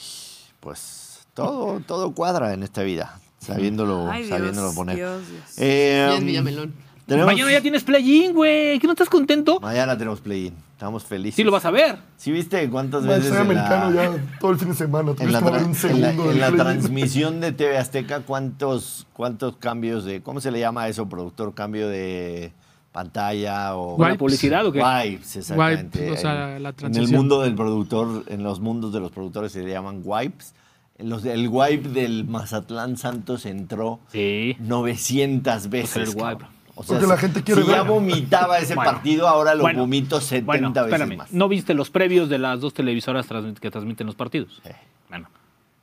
[0.62, 4.96] Pues todo, todo cuadra en esta vida, sabiéndolo, Ay, Dios, sabiéndolo poner.
[4.96, 5.44] Dios, Dios.
[5.58, 6.87] Eh, Villamelón.
[7.08, 8.78] Tenemos- Mañana ya tienes play-in, güey.
[8.80, 9.60] ¿Que no estás contento?
[9.60, 10.54] Mañana tenemos play-in.
[10.74, 11.36] Estamos felices.
[11.36, 11.98] Sí lo vas a ver.
[12.18, 15.14] ¿Sí viste cuántas Bueno, veces soy americano la, ya todo el fin de semana.
[15.20, 16.58] en la, tra- un en la- segundo en del la play-in.
[16.58, 20.22] transmisión de TV Azteca cuántos, cuántos cambios de...
[20.22, 21.56] ¿Cómo se le llama eso, productor?
[21.56, 22.52] ¿Cambio de
[22.92, 23.96] pantalla o...?
[23.96, 24.20] ¿Con la Wipes.
[24.20, 24.82] publicidad o qué?
[24.84, 26.00] Wipes, exactamente.
[26.00, 29.12] Wipes, o sea, En- la En el mundo del productor, en los mundos de los
[29.12, 30.54] productores se le llaman wipes.
[31.00, 34.56] Los, el wipe del Mazatlán Santos entró Sí.
[34.60, 36.10] 900 veces.
[36.16, 36.46] el wipe.
[36.80, 38.92] O Porque la gente quiere si ya vomitaba ese Bueno.
[38.92, 39.80] partido, ahora lo Bueno.
[39.80, 40.46] vomito 70
[40.84, 41.34] Bueno, veces más.
[41.34, 44.62] ¿No viste los previos de las dos televisoras transmit- que transmiten los partidos?
[44.64, 44.70] Sí.
[45.10, 45.28] Bueno,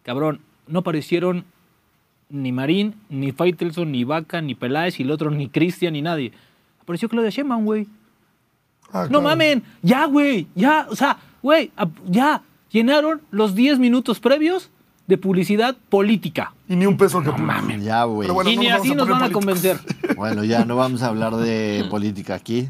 [0.05, 1.45] cabrón, no aparecieron
[2.31, 6.31] ni Marín, ni Faitelson, ni Vaca, ni Peláez, y el otro ni Cristian, ni nadie.
[6.81, 7.89] Apareció Claudia Sheinbaum, güey.
[8.93, 9.23] Ah, No claro.
[9.23, 11.73] mamen, ya, güey, ya, o sea, güey,
[12.07, 12.43] ya.
[12.71, 14.71] Llenaron los 10 minutos previos
[15.07, 16.53] de publicidad política.
[16.69, 17.31] Y ni un peso que
[17.83, 18.23] Ya, güey.
[18.27, 19.79] Pero bueno, y no ni nos así nos van a convencer.
[20.17, 22.69] Bueno, ya no vamos a hablar de política aquí.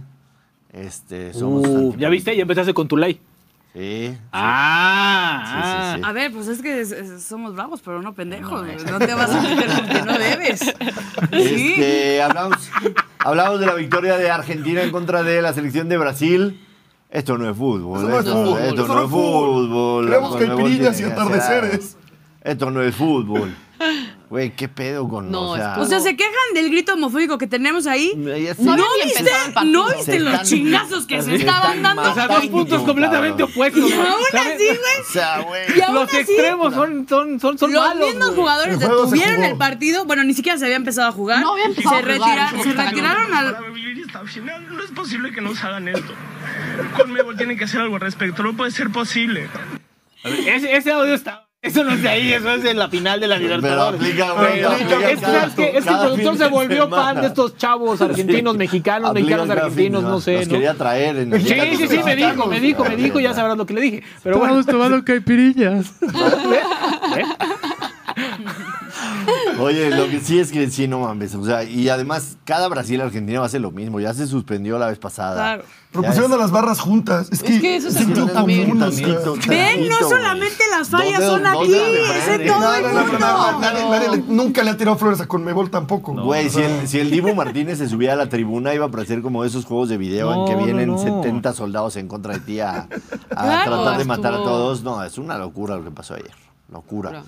[0.73, 2.35] Este, somos Uh, ¿Ya viste?
[2.35, 3.21] Ya empezaste con tu ley.
[3.75, 4.15] Sí.
[4.33, 6.09] Ah, Sí, sí, sí.
[6.09, 8.65] A ver, pues es que es- es- somos bravos, pero no pendejos.
[8.91, 10.61] No, te vas a meter con que no debes.
[11.33, 11.73] Sí.
[11.75, 12.71] Este, hablamos,
[13.19, 16.61] hablamos de la victoria de Argentina en contra de la selección de Brasil.
[17.11, 18.03] Esto no es fútbol.
[18.03, 20.11] No es esto, fútbol, esto eso no no es fútbol.
[20.11, 21.97] la Conmebol caipirinhas tiene y que atardeceres.
[22.45, 23.55] Esto no es fútbol.
[24.31, 27.39] Güey, ¿qué pedo con No, o sea, es O sea, se quejan del grito homofóbico
[27.39, 28.15] que tenemos ahí.
[28.17, 28.65] No viste.
[29.67, 32.03] ¿no viste los están- chingazos que se se estaban dando?
[32.11, 33.51] O sea, dos puntos completamente cabrón.
[33.53, 33.91] opuestos.
[33.91, 34.55] Y aún ¿sabes?
[34.55, 34.79] así, güey.
[34.79, 35.63] O sea, güey.
[35.93, 38.09] Los así, extremos son, son, son, son los malos.
[38.09, 38.39] mismos güey.
[38.41, 40.05] jugadores El detuvieron el partido.
[40.05, 41.41] Bueno, ni siquiera se había empezado a jugar.
[41.41, 43.73] No había empezado se, a jugar, retira- se retiraron Para al.
[43.73, 46.13] vivir esta final no es posible que nos hagan esto.
[46.97, 49.49] Conmebol tiene que hacer algo al respecto, no puede ser posible.
[50.25, 51.47] A ver, Ese, ese audio está.
[51.65, 53.99] Eso no es de ahí, eso es de la final de la Libertadores.
[54.01, 58.53] aplica, Pero aplica es, es que el productor se volvió fan de estos chavos argentinos,
[58.53, 58.59] Sí.
[58.59, 60.35] mexicanos, Aplica mexicanos, argentinos, fin, no sé.
[60.41, 60.53] Los ¿no?
[60.55, 63.65] quería traer en Sí, sí, sí, me dijo, me dijo, me dijo, ya sabrás lo
[63.65, 64.03] que le dije.
[64.23, 65.93] Pero bueno, Estamos tomando caipirinhas.
[69.61, 71.35] Oye, lo que sí es que sí, no mames.
[71.35, 74.01] O sea, y además, cada Brasil-Argentina va a hacer lo mismo.
[74.01, 75.35] Ya se suspendió la vez pasada.
[75.35, 75.65] Claro.
[75.93, 77.29] Pero Ya pusieron es- a las barras juntas.
[77.31, 78.81] Es que, que eso es sentido común,
[79.49, 83.19] Ven, no solamente las fallas son aquí, es en todo No, el no, no, mundo.
[83.21, 86.13] no, no, nunca le ha tirado flores a Conmebol tampoco.
[86.15, 89.23] Güey, si el, si el Dibu Martínez se subía a la tribuna, iba a parecer
[89.23, 90.99] como esos juegos de video en que vienen no.
[90.99, 92.89] 70 soldados en contra de ti a,
[93.31, 94.83] a Claro, tratar de matar a todos.
[94.83, 96.33] No, es una locura lo que pasó ayer.
[96.73, 97.23] Locura.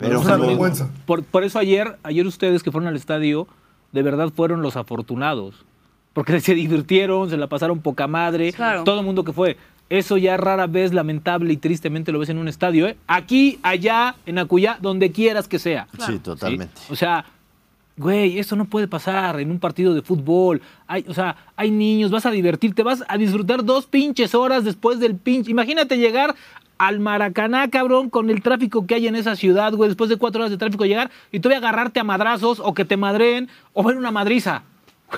[0.00, 0.90] Pero es una vergüenza.
[1.06, 3.46] por, por eso ayer, ayer ustedes que fueron al estadio,
[3.92, 5.64] de verdad fueron los afortunados.
[6.12, 8.52] Porque se divirtieron, se la pasaron poca madre.
[8.52, 8.82] Claro.
[8.84, 9.56] Todo el mundo que fue.
[9.88, 12.96] Eso ya rara vez, lamentable y tristemente lo ves en un estadio, ¿eh?
[13.06, 15.88] Aquí, allá, en Acuyá, donde quieras que sea.
[16.06, 16.72] Sí, totalmente.
[16.76, 16.92] ¿sí?
[16.92, 17.24] O sea,
[17.96, 20.62] güey, eso no puede pasar en un partido de fútbol.
[20.86, 25.00] Hay, o sea, hay niños, vas a divertirte, vas a disfrutar dos pinches horas después
[25.00, 25.50] del pinche.
[25.50, 26.34] Imagínate llegar
[26.80, 30.40] al Maracaná, cabrón, con el tráfico que hay en esa ciudad, güey, después de cuatro
[30.40, 33.96] horas de tráfico llegar y todavía agarrarte a madrazos o que te madreen o ver
[33.98, 34.62] una madriza.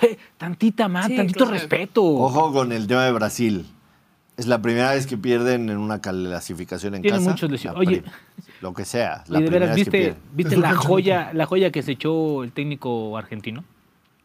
[0.00, 1.52] Güey, tantita más, Sí, tantito claro.
[1.52, 2.02] respeto.
[2.02, 3.66] Ojo con el tema de Brasil.
[4.36, 7.30] Es la primera vez que pierden en una clasificación en Tiene casa.
[7.30, 7.78] muchos lesiones.
[7.78, 8.02] Oye.
[8.62, 9.22] lo que sea.
[9.28, 10.16] La Y de primera veras, vez que ¿viste.
[10.34, 13.62] ¿viste la joya, la joya que se echó el técnico argentino?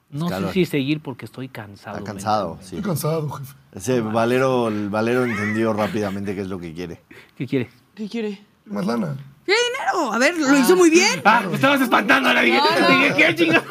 [0.10, 1.98] No sé si seguir porque estoy cansado.
[1.98, 2.78] Está cansado, sí.
[2.78, 3.54] Estoy cansado, jefe.
[3.74, 7.02] Ese Valero, el Valero entendió rápidamente qué es lo que quiere.
[7.38, 7.70] ¿Qué quiere?
[7.94, 8.42] ¿Qué quiere?
[8.66, 9.16] Más lana.
[9.46, 10.12] ¿Qué dinero?
[10.14, 11.22] A ver, lo hizo muy bien.
[11.24, 12.34] Ah, me estabas espantando.
[12.34, 13.00] la dije, No, no.
[13.00, 13.68] dije, ¿qué chingados?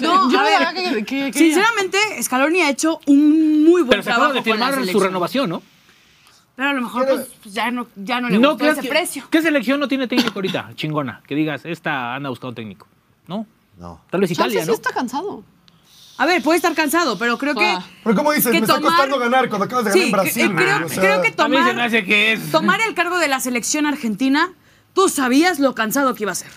[0.00, 4.06] No, Yo a ver, que- que- Sinceramente, Scaloni ha hecho un muy buen Pero se
[4.06, 5.62] trabajo acaba de firmar su renovación, ¿no?
[6.56, 9.24] Pero a lo mejor pues, ya, no, ya no le ¿No gustó ese que- precio.
[9.30, 10.70] ¿Qué selección no tiene técnico ahorita?
[10.74, 11.22] Chingona.
[11.26, 12.86] Que digas, esta anda buscando técnico.
[13.26, 13.46] ¿No?
[13.78, 14.00] No.
[14.10, 14.74] Tal vez Italia, sí ¿no?
[14.74, 15.42] está cansado.
[16.20, 17.78] A ver, puede estar cansado, pero creo que...
[18.04, 18.52] Pero ¿cómo dices?
[18.52, 20.48] Que Me está tomar- costando ganar cuando acabas de ganar Sí, en Brasil.
[20.48, 22.32] que- eh, creo, güey, o sea, creo que A mí se me tomar, hace que
[22.32, 22.50] es...
[22.50, 24.52] tomar el cargo de la selección argentina,
[24.92, 26.50] tú sabías lo cansado que iba a ser.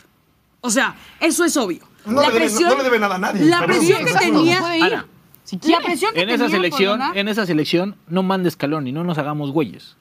[0.59, 1.79] O sea, eso es obvio.
[2.05, 4.27] No le debe- no le debe nada a nadie, La presión sí, que exacto.
[4.33, 4.57] tenía...
[4.85, 5.05] Ana,
[5.45, 8.49] Si La presión que en esa tenía por selección, ganar- en esa selección, no mande
[8.49, 9.95] escalón y no nos hagamos güeyes.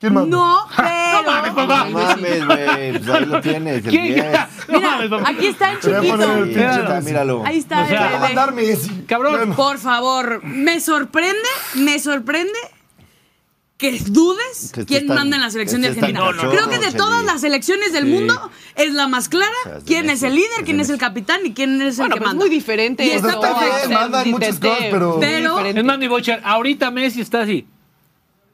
[0.00, 0.36] ¿Quién manda?
[0.36, 0.88] No, pero...
[1.56, 2.92] No mames, güey.
[2.98, 4.14] Pues ahí lo tienes, el ¿Quién?
[4.14, 4.26] 10.
[4.68, 5.28] No mames, papá.
[5.30, 6.86] Aquí está el Te voy a poner el chiquito.
[6.86, 7.42] pinche Míralo.
[7.46, 8.20] Ahí está O sea, el Va a bebé.
[8.34, 8.90] mandar Messi.
[9.06, 9.54] Cabrón.
[9.54, 12.52] Por favor, me sorprende, me sorprende
[13.78, 16.42] que dudes Que quién tan- manda en la selección de que esté tan Argentina.
[16.48, 18.10] cachorro, Creo que de todas las selecciones del Sí.
[18.10, 20.88] mundo es la más clara sea, es de quién es Messi, el líder, quién es
[20.88, 20.98] el Messi.
[21.00, 22.44] capitán y quién es Bueno, el que pero es manda.
[22.46, 23.04] muy diferente.
[23.04, 23.90] Y está eso perfecto.
[23.90, 25.60] Mandan muchas cosas, pero- Pero-.
[25.66, 27.66] Es más, mi Bocher, ahorita Messi está así.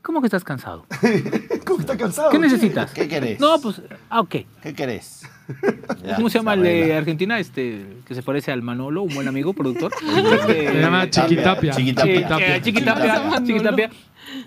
[0.03, 0.85] ¿Cómo que estás cansado?
[1.65, 2.31] ¿Cómo que está cansado?
[2.31, 2.91] ¿Qué necesitas?
[2.93, 3.39] ¿Qué querés?
[3.39, 3.81] No, pues,
[4.11, 4.37] ah, ok.
[4.63, 5.23] ¿Qué querés?
[6.05, 6.97] Ya, ¿Cómo se llama el de.
[6.97, 7.39] Argentina?
[7.39, 9.93] Este, que se parece al Manolo, un buen amigo, productor.
[10.47, 11.11] Se llama.
[11.11, 11.73] Chiquitapia.
[11.73, 12.63] Chiquitapia.
[12.63, 13.43] Chiquitapia.
[13.45, 13.91] Chiquitapia.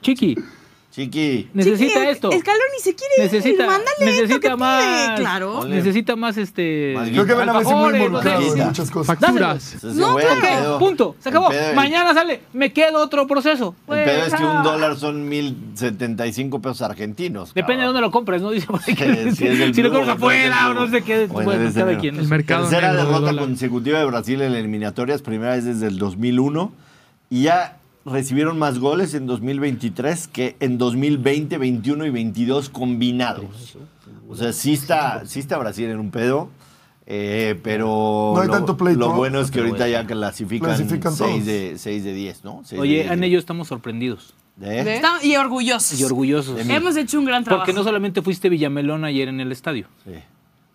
[0.02, 0.36] Chiqui,
[0.96, 1.50] Chiqui.
[1.54, 2.30] necesita Sí, esto.
[2.32, 5.20] Scaloni se quiere Necesita, ir, mándale esto que necesita pide, más.
[5.20, 5.60] claro.
[5.60, 5.76] Ole.
[5.76, 6.94] Necesita más este.
[6.96, 8.12] Más Creo que ven a Messi muy en
[8.68, 9.08] muchas cosas.
[9.20, 9.84] Facturas.
[9.84, 10.40] No, claro.
[10.42, 11.50] pedo- Punto, se acabó.
[11.50, 13.76] pedo- Mañana sale, me queda otro proceso.
[13.90, 17.54] El pedo es que un dólar son 1075 pesos argentinos.
[17.54, 18.52] Depende de dónde lo compres, ¿no?
[18.56, 21.28] Dice que- Sí, del si lo compras afuera o no sé qué.
[21.28, 22.18] Bueno, el cada quien.
[22.18, 26.72] El mercado Tercera derrota consecutiva de Brasil en eliminatorias, primera vez desde el 2001.
[27.30, 33.78] Y ya recibieron más goles en 2023 que en 2020, 21 y 22 combinados.
[34.30, 36.50] O sea, sí está, sí está Brasil en un pedo.
[37.08, 39.00] eh, pero No hay lo, tanto pleito.
[39.00, 39.92] lo bueno es que ahorita bueno.
[39.92, 41.46] ya clasifican, Clasifican 6 todos.
[41.46, 42.62] de, 6 de 10, ¿no?
[42.64, 43.12] Seis Oye, 10.
[43.12, 44.84] en ellos estamos sorprendidos ¿De?
[44.84, 45.02] ¿De?
[45.24, 46.00] Y orgullosos.
[46.00, 46.60] y orgullosos.
[46.68, 47.66] Hemos hecho un gran trabajo.
[47.66, 49.88] Porque no solamente fuiste Villamelón ayer en el estadio.
[50.06, 50.12] Sí.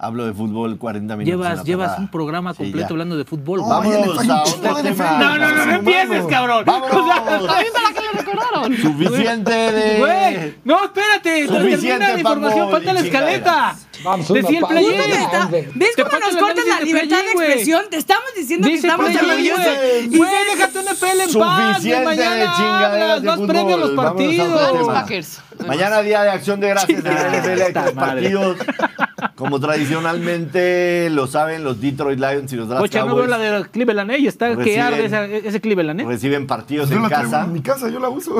[0.02, 1.26] Hablo de fútbol 40 minutos.
[1.46, 2.92] Llevas, llevas un programa Sí, completo ya.
[2.94, 3.60] hablando de fútbol.
[3.60, 5.10] Vámonos le falla a otro de tema.
[5.18, 6.64] No, no, no, no empieces, cabrón.
[6.64, 7.06] ¡Vámonos!
[7.46, 8.76] ¿También para qué lo recordaron?
[8.78, 9.98] Suficiente de.
[9.98, 13.76] Güey, no, espérate, Suficiente, termina la información, falta la escaleta.
[14.02, 17.82] Vamos, Decía el está- ¿Ves cómo nos cortan la de libertad de expresión?
[17.90, 19.66] Te estamos diciendo que estamos orgullosos.
[20.10, 20.30] güey.
[20.54, 21.82] Déjate una pele en paz.
[21.82, 23.48] De Mañana hablas, de más fútbol.
[23.48, 24.48] premio a los partidos.
[24.74, 25.40] Los.
[25.66, 27.94] Mañana día de acción de gracias en la NFL, madre.
[27.94, 28.56] partidos.
[29.34, 33.38] Como tradicionalmente lo saben los Detroit Lions y los Dallas Oye, no veo Cowboys la
[33.38, 34.18] de Cleveland, ¿eh?
[34.18, 36.04] Y está que Reciben- arde esa- ese Cleveland, ¿eh?
[36.06, 37.42] reciben partidos Yo en la casa.
[37.44, 38.36] en mi casa, yo la uso.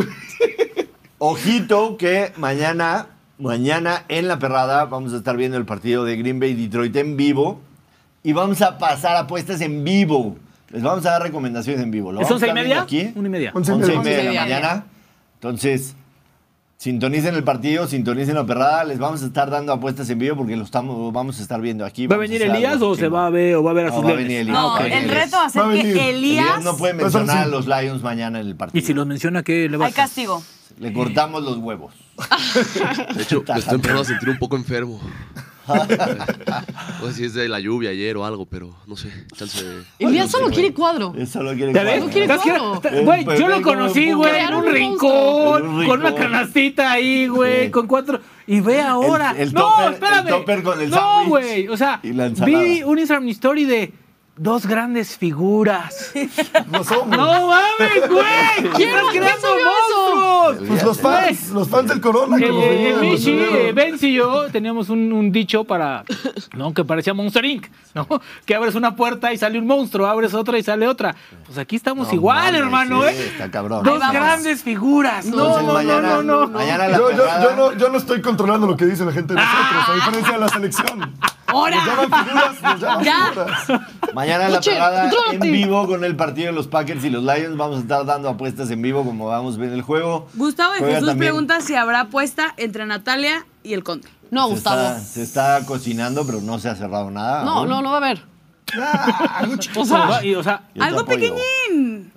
[1.19, 3.07] Ojito que mañana,
[3.41, 7.17] mañana en la perrada vamos a estar viendo el partido de Green Bay Detroit en
[7.17, 7.61] vivo
[8.23, 10.37] y vamos a pasar apuestas en vivo.
[10.71, 12.13] Les vamos a dar recomendaciones en vivo.
[12.13, 12.83] Lo ¿Es vamos a once y media?
[12.83, 13.13] aquí.
[13.17, 13.51] Una y media.
[13.55, 14.03] Once y Once y media.
[14.03, 14.43] media de la media.
[14.61, 14.85] mañana.
[15.35, 15.97] Entonces,
[16.77, 18.85] sintonicen el partido, sintonicen la perrada.
[18.85, 21.85] Les vamos a estar dando apuestas en vivo porque lo estamos, vamos a estar viendo
[21.85, 22.07] aquí.
[22.07, 23.89] ¿Va a venir hacer Elías o se va a ver, o va a ver a
[23.89, 24.55] No, sus va a venir Elías.
[24.57, 26.65] No, Ah, el reto va a ser Va a que Elías Elías...
[26.65, 28.81] no puede mencionar a los Lions mañana en el partido.
[28.81, 30.43] Y si los menciona, ¿qué le va a Hay castigo.
[30.81, 31.95] Le cortamos los huevos.
[33.15, 35.01] De hecho, me estoy empezando a sentir un poco enfermo.
[37.01, 39.09] No sé si es de la lluvia ayer o algo, pero no sé.
[39.37, 41.15] Chance de- Elías solo quiere cuadro.
[41.17, 41.99] Eso lo quiere ¿Ya ves?
[41.99, 42.11] cuadro.
[42.13, 42.81] quiere ¿Estás cuadro.
[42.81, 46.25] que- Güey, Pues yo lo conocí, güey, en un rincón, En un con una rincón.
[46.25, 47.71] canastita ahí, güey, Sí.
[47.71, 48.21] con cuatro.
[48.49, 49.31] Y ve ahora.
[49.31, 50.27] El- el no, topper- espérame.
[50.27, 51.69] el topper con el no, sándwich güey.
[51.69, 52.59] O sea, y la ensalada.
[52.65, 53.93] vi un Instagram story de
[54.41, 56.13] dos grandes figuras.
[56.71, 57.17] No somos.
[57.17, 58.71] ¡No mames, güey!
[58.77, 60.69] ¿Quién creando monstruos?
[60.69, 62.37] Pues los fans, los fans del Corona.
[62.39, 66.05] que El, los Michi, eh, Benz y yo teníamos un, un dicho para,
[66.57, 66.73] ¿no?
[66.73, 68.07] Que parecía Monster Inc., ¿no?
[68.47, 71.15] Que abres una puerta y sale un monstruo, abres otra y sale otra.
[71.47, 73.27] Pues aquí estamos No igual, mames, hermano, sí, ¿eh?
[73.33, 73.83] Está cabrón.
[73.85, 74.15] Dos vamos.
[74.15, 75.25] grandes figuras.
[75.27, 76.49] No, Entonces, no, mañana, no, no, no.
[76.49, 79.41] Mañana la Yo, yo no, yo no estoy controlando lo que dice la gente de
[79.41, 81.15] nosotros, a diferencia de la selección.
[81.51, 81.77] ¡Ahora!
[81.77, 83.27] Nos llaman figuras, nos llaman Ya.
[83.33, 83.83] figuras.
[84.15, 85.51] Mañana la Oye, perrada en contrólate.
[85.51, 87.57] vivo con el partido de los Packers y los Lions.
[87.57, 90.29] Vamos a estar dando apuestas en vivo como vamos a ver el juego.
[90.35, 91.31] Gustavo de Juega Jesús también.
[91.33, 94.09] pregunta si habrá apuesta entre Natalia y el Conde.
[94.31, 94.81] No, Se Gustavo.
[94.81, 97.45] está, se está cocinando, pero no se ha cerrado nada.
[97.45, 97.69] No, aún.
[97.69, 98.25] no, no va a haber.
[98.81, 99.71] Ah, mucho.
[99.81, 101.17] O sea, No, y, o sea, Yo te Algo apoyo.
[101.19, 101.41] pequeñín.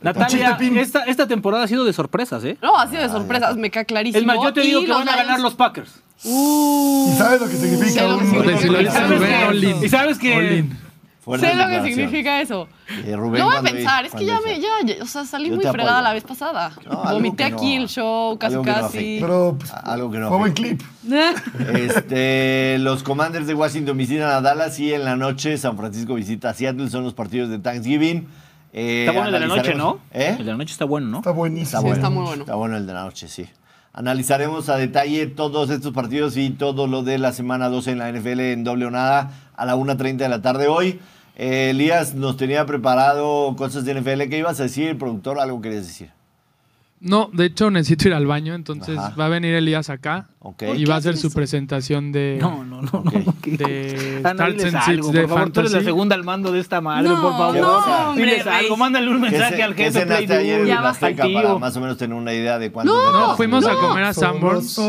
[0.02, 2.58] Natalia, esta, esta temporada ha sido de sorpresas, ¿eh?
[2.62, 4.20] no, ha sido de sorpresas, me queda clarísimo.
[4.20, 5.92] Es más, yo te digo que van a ganar los Packers.
[6.26, 9.84] ¿Y sabes lo que significa un...
[9.84, 10.66] ¿Y sabes que-
[11.40, 12.68] Sé lo que significa eso.
[13.06, 15.50] Eh, Rubén, Lo voy a pensar, es que ya me, ya, ya, o sea, salí
[15.52, 16.04] muy fregada apoyo.
[16.04, 16.74] la vez pasada.
[16.86, 18.86] No, Vomité no- aquí el show, casi algo no casi.
[18.86, 19.18] afecte.
[19.22, 20.82] Pero, pues, Algo que no fue buen clip.
[21.74, 26.50] Este, los Commanders de Washington visitan a Dallas y en la noche San Francisco visita
[26.50, 26.90] a Seattle.
[26.90, 28.28] Son los partidos de Thanksgiving.
[28.74, 30.00] Eh, Está bueno el de la noche, ¿no?
[30.00, 30.36] analizaremos- ¿Eh?
[30.40, 31.18] El de la noche está bueno, ¿no?
[31.20, 31.82] Está buenísimo.
[31.84, 32.42] Sí, está muy bueno.
[32.44, 33.48] Está bueno el de la noche, sí.
[33.94, 38.10] Analizaremos a detalle todos estos partidos y todo lo de la semana 12 en la
[38.12, 41.00] NFL en doble o nada a la 1.30 de la tarde hoy.
[41.36, 44.30] Eh, Elías nos tenía preparado cosas de NFL.
[44.30, 45.40] ¿Qué ibas a decir, productor?
[45.40, 46.10] ¿Algo querías decir?
[47.06, 49.14] No, de hecho necesito ir al baño, entonces Ajá.
[49.20, 50.64] va a venir Elías acá Ok.
[50.76, 52.90] Y va a hacer su presentación de, No, no, no.
[53.00, 53.14] Ok.
[53.14, 53.34] no.
[53.58, 55.52] de Ana, Starts diles and algo, Sits de por favor.
[55.52, 57.56] Tú eres la segunda al mando de esta madre, No, por favor.
[57.62, 61.34] no, hombre, Diles algo, mándale un ¿Qué, mensaje al jefe Play ayer en Ya tío.
[61.34, 64.80] para más o menos tener una idea de cuánto No, fuimos a comer a Sanborns.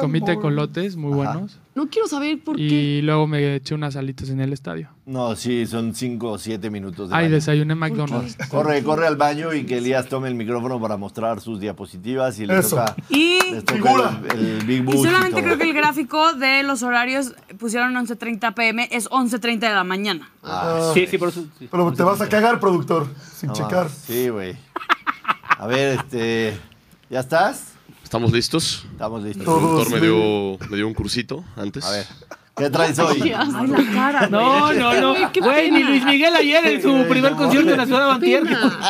[0.00, 1.58] Comí tecolotes muy buenos.
[1.78, 2.62] No quiero saber por qué.
[2.62, 4.88] Y luego me eché unas alitas en el estadio.
[5.06, 7.34] No, sí, son cinco o siete minutos de Ay, baño.
[7.36, 8.36] desayuné McDonald's.
[8.48, 12.46] Corre, corre al baño y que Elías tome el micrófono para mostrar sus diapositivas y
[12.46, 12.76] le Eso.
[12.76, 14.20] toca, Y, les toca Figura.
[14.34, 18.88] el, el Big y solamente creo que el gráfico de los horarios pusieron 11.30 pm,
[18.90, 20.30] es 11.30 de la mañana.
[20.42, 21.44] Ah, Sí, sí, por eso.
[21.60, 21.68] sí.
[21.70, 23.06] Pero te vas a cagar, productor,
[23.36, 23.88] sin no checar.
[23.88, 24.56] Sí, güey.
[25.58, 26.58] A ver, este...
[27.08, 27.67] ¿Ya estás?
[28.08, 28.86] ¿Estamos listos?
[28.92, 29.46] Estamos listos.
[29.46, 31.84] El productor me dio, me dio un cursito antes.
[31.84, 32.06] A ver,
[32.56, 33.20] ¿qué traes hoy?
[33.36, 34.28] Ay, la cara.
[34.30, 35.30] No, no, no.
[35.42, 35.82] Güey, ni.
[35.82, 38.44] Luis Miguel ayer en su primer concierto en la ciudad de Bantier.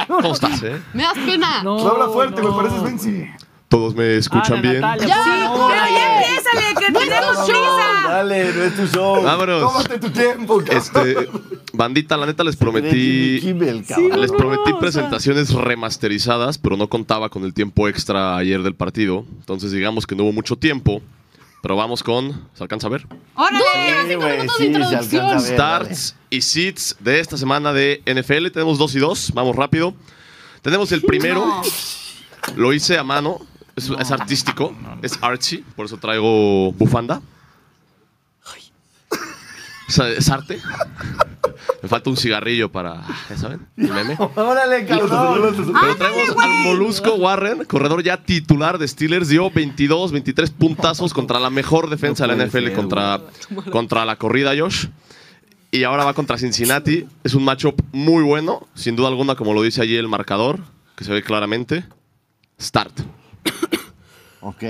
[0.07, 0.81] ¿Cómo estás, eh?
[0.95, 1.64] Me das pena.
[1.64, 2.51] No, Tú habla fuerte, no.
[2.53, 3.27] me pareces Benzi.
[3.69, 4.81] ¿Todos me escuchan Ana bien?
[4.81, 8.09] Natalia, Ya, ya empiézale, que tenemos prisa.
[8.09, 9.23] Dale, no es tu show.
[9.23, 9.61] Vámonos.
[9.61, 10.77] Tómate tu tiempo, cabrón.
[10.77, 11.29] Este,
[11.75, 13.85] bandita, la neta les prometí Kimmel.
[14.16, 14.79] Les prometí o sea.
[14.79, 19.27] presentaciones remasterizadas, pero no contaba con el tiempo extra ayer del partido.
[19.41, 21.03] Entonces digamos que no hubo mucho tiempo.
[21.61, 22.49] Pero vamos con...
[22.55, 23.05] ¿Se alcanza a ver?
[23.35, 23.64] ¡Órale!
[24.57, 28.49] Sí, de sí, a ver, Starts y sits de esta semana de NFL.
[28.53, 29.33] Tenemos dos y dos.
[29.35, 29.93] Vamos rápido.
[30.62, 31.45] Tenemos el primero.
[32.55, 33.41] Lo hice a mano.
[33.79, 34.74] Es, es artístico.
[35.03, 35.59] Es artsy.
[35.76, 37.22] Por eso traigo bufanda.
[39.89, 40.61] Es, es arte.
[41.83, 43.03] Me falta un cigarrillo para...
[43.31, 43.66] ¿Ya saben?
[43.76, 44.16] El meme.
[44.37, 45.55] Órale, cabrón.
[45.81, 51.41] Pero traemos al Molusco Warren, corredor ya titular de Steelers, dio 22, 23 puntazos contra
[51.41, 53.20] la mejor defensa No de la NFL ser, contra,
[53.70, 54.89] contra la corrida, Josh.
[55.70, 57.07] Y ahora va contra Cincinnati.
[57.24, 60.61] Es un matchup muy bueno, sin duda alguna, como lo dice allí el marcador,
[60.97, 61.85] que se ve claramente.
[62.61, 63.01] Start.
[64.41, 64.62] Ok.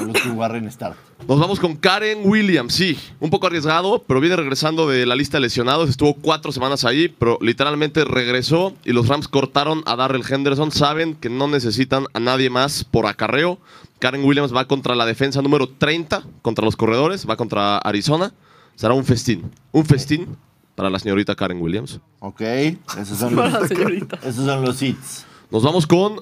[0.00, 0.96] Molusco Warren Start.
[1.26, 5.36] Nos vamos con Karen Williams, sí, un poco arriesgado, pero viene regresando de la lista
[5.38, 5.90] de lesionados.
[5.90, 10.70] Estuvo cuatro semanas ahí, pero literalmente regresó y los Rams cortaron a Darrell Henderson.
[10.70, 13.58] Saben que no necesitan a nadie más por acarreo.
[13.98, 18.32] Karen Williams va contra la defensa número 30, contra los corredores, va contra Arizona.
[18.76, 20.36] Será un festín, un festín
[20.76, 21.98] para la señorita Karen Williams.
[22.20, 22.40] Ok.
[22.40, 25.26] Esos son los, esos son los hits.
[25.50, 26.20] Nos vamos con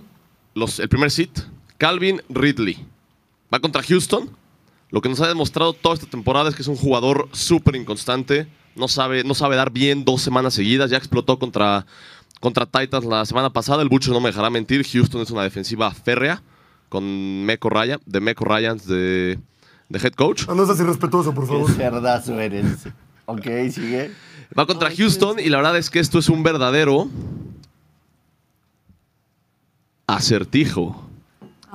[0.55, 1.39] los, el primer sit,
[1.79, 2.85] Calvin Ridley.
[3.53, 4.31] Va contra Houston.
[4.91, 8.47] Lo que nos ha demostrado toda esta temporada es que es un jugador súper inconstante.
[8.77, 10.91] No sabe, no sabe dar bien dos semanas seguidas.
[10.91, 11.87] Ya explotó contra,
[12.41, 13.83] contra Titans la semana pasada.
[13.83, 14.87] El Butcher no me dejará mentir.
[14.87, 16.43] Houston es una defensiva férrea
[16.89, 19.39] con Meco Ryan, de Meco Ryans de,
[19.89, 20.47] de head coach.
[20.47, 21.71] No, no seas irrespetuoso, por Qué favor.
[21.73, 22.87] cerdazo eres.
[23.27, 24.13] Ok, sigue.
[24.57, 27.09] Va contra Houston y la verdad es que esto es un verdadero
[30.07, 31.06] acertijo.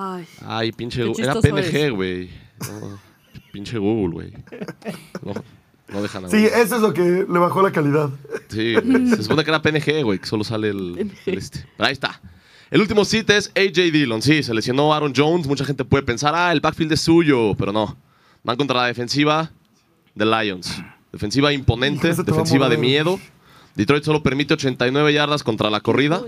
[0.01, 0.25] Ay.
[0.45, 1.23] Ay, pinche Google.
[1.23, 2.29] Era PNG, güey.
[2.59, 2.99] No,
[3.51, 4.33] pinche Google, güey.
[5.23, 5.33] No,
[5.89, 8.09] no dejan Sí, eso es lo que le bajó la calidad.
[8.49, 9.07] Sí, güey.
[9.09, 11.65] se supone que era PNG, güey, que solo sale el, el este.
[11.77, 12.19] Pero ahí está.
[12.71, 14.21] El último sit es AJ Dillon.
[14.21, 15.45] Sí, se lesionó Aaron Jones.
[15.45, 17.97] Mucha gente puede pensar, ah, el backfield es suyo, pero no.
[18.43, 19.51] Van contra la defensiva
[20.15, 20.81] de Lions.
[21.11, 23.19] Defensiva imponente, defensiva de miedo.
[23.75, 26.21] Detroit solo permite 89 yardas contra la corrida.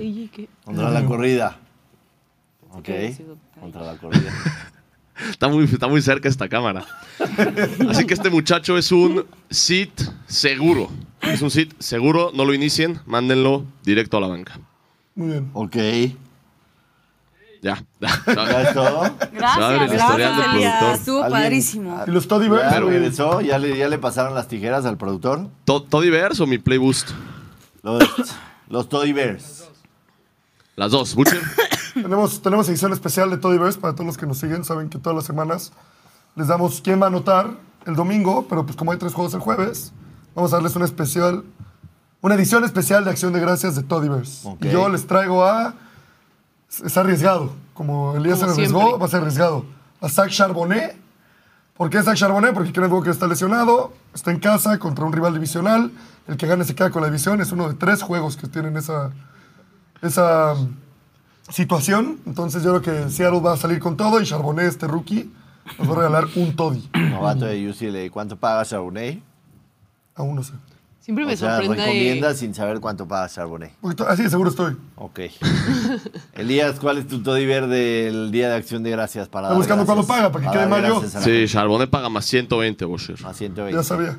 [0.65, 1.59] Contra la corrida.
[2.73, 2.89] Ok.
[3.59, 4.31] Contra la corrida.
[5.29, 6.83] Está muy, está muy cerca esta cámara.
[7.87, 9.91] Así que este muchacho es un sit
[10.25, 10.89] seguro.
[11.21, 14.59] Es un sit seguro, no lo inicien, mándenlo directo a la banca.
[15.13, 15.51] Muy bien.
[15.53, 15.75] Ok.
[17.61, 17.83] Ya.
[18.01, 19.15] ¿Ya es todo?
[19.31, 20.99] Gracias, gracias.
[20.99, 22.03] Estuvo ¿Alguien- padrísimo.
[22.07, 22.71] ¿Y los Toddy Bears?
[22.71, 22.93] ¿Ya güey?
[22.95, 23.39] regresó?
[23.41, 25.47] ¿Ya le, ¿Ya le pasaron las tijeras al productor?
[25.65, 27.11] To- ¿Toddy Bears o mi Play Boost?
[27.83, 28.03] Los,
[28.67, 29.69] los Toddy Bears.
[30.75, 31.13] Las dos.
[31.13, 31.39] Butcher.
[31.93, 34.63] Tenemos, tenemos edición especial de Toddy Bears para todos los que nos siguen.
[34.63, 35.71] Saben que todas las semanas
[36.35, 37.51] les damos quién va a anotar
[37.85, 39.93] el domingo, pero pues como hay tres juegos el jueves,
[40.35, 41.43] vamos a darles una especial,
[42.21, 44.45] una edición especial de Acción de Gracias de Toddy Bears.
[44.45, 44.65] Ok.
[44.65, 45.75] Y yo les traigo a...
[46.83, 47.53] Es arriesgado.
[47.75, 48.99] Como Elías se arriesgó, siempre.
[48.99, 49.65] va a ser arriesgado.
[50.01, 50.97] A Zach Charbonnet.
[51.77, 52.53] ¿Por qué Zach Charbonnet?
[52.53, 55.91] Porque Kenneth Walker está lesionado, está en casa contra un rival divisional.
[56.27, 57.41] El que gane se queda con la división.
[57.41, 59.11] Es uno de tres juegos que tienen esa,
[60.01, 60.55] esa
[61.49, 62.19] situación.
[62.25, 65.31] Entonces yo creo que Seattle va a salir con todo y Charbonnet, este rookie,
[65.79, 66.89] nos va a regalar un toddy.
[66.93, 68.09] Novato de UCLA.
[68.11, 69.19] ¿Cuánto paga Charbonnet?
[70.15, 70.53] Aún no sé.
[70.99, 71.83] Siempre me O sea, sorprende.
[71.83, 73.73] recomienda sin saber cuánto paga Charbonnet.
[74.07, 74.77] Así de seguro estoy.
[74.95, 75.19] Ok.
[76.33, 79.85] Elías, ¿cuál es tu Toddy Verde del Día de Acción de Gracias para Está buscando
[79.85, 81.03] cuándo paga, para que quede mal yo.
[81.05, 81.45] Sí?
[81.47, 83.17] Charbonnet paga más 120, Butcher.
[83.25, 83.75] A 120.
[83.77, 84.17] Ya sabía.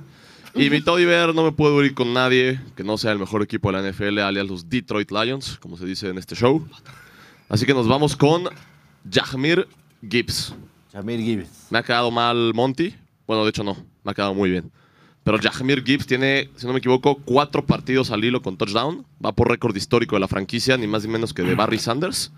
[0.55, 3.43] Y mi Toddy Bear no me puedo ir con nadie que no sea el mejor
[3.43, 6.65] equipo de la NFL, alias los Detroit Lions, como se dice en este show.
[7.55, 8.49] Así que nos vamos con
[9.09, 9.69] Jahmir
[10.03, 10.53] Gibbs.
[10.93, 11.69] Jamir Gibbs.
[11.71, 12.93] Me ha quedado mal Monty.
[13.29, 14.73] Bueno, de hecho no, me ha quedado muy bien.
[15.23, 19.07] Pero Jahmir Gibbs tiene, si no me equivoco, cuatro partidos al hilo con touchdown.
[19.25, 22.33] Va por récord histórico de la franquicia, ni más ni menos que de Barry Sanders.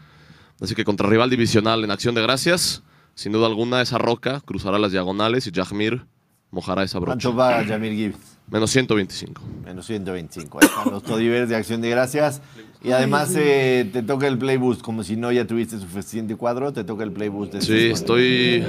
[0.60, 2.82] Así que contra rival divisional en acción de gracias,
[3.14, 6.04] sin duda alguna esa roca cruzará las diagonales y Jahmir
[6.50, 7.30] mojará esa brocha.
[7.30, 8.36] ¿Cuánto va Jamir Gibbs?
[8.48, 9.42] Menos 125.
[9.64, 10.58] Menos 125.
[10.60, 12.42] Ahí están los Todivers de Acción de Gracias.
[12.86, 16.72] Y además eh, te toca el Play Boost, como si no ya tuviste suficiente cuadro,
[16.72, 17.54] te toca el Play Boost.
[17.54, 18.64] de Sí, estoy...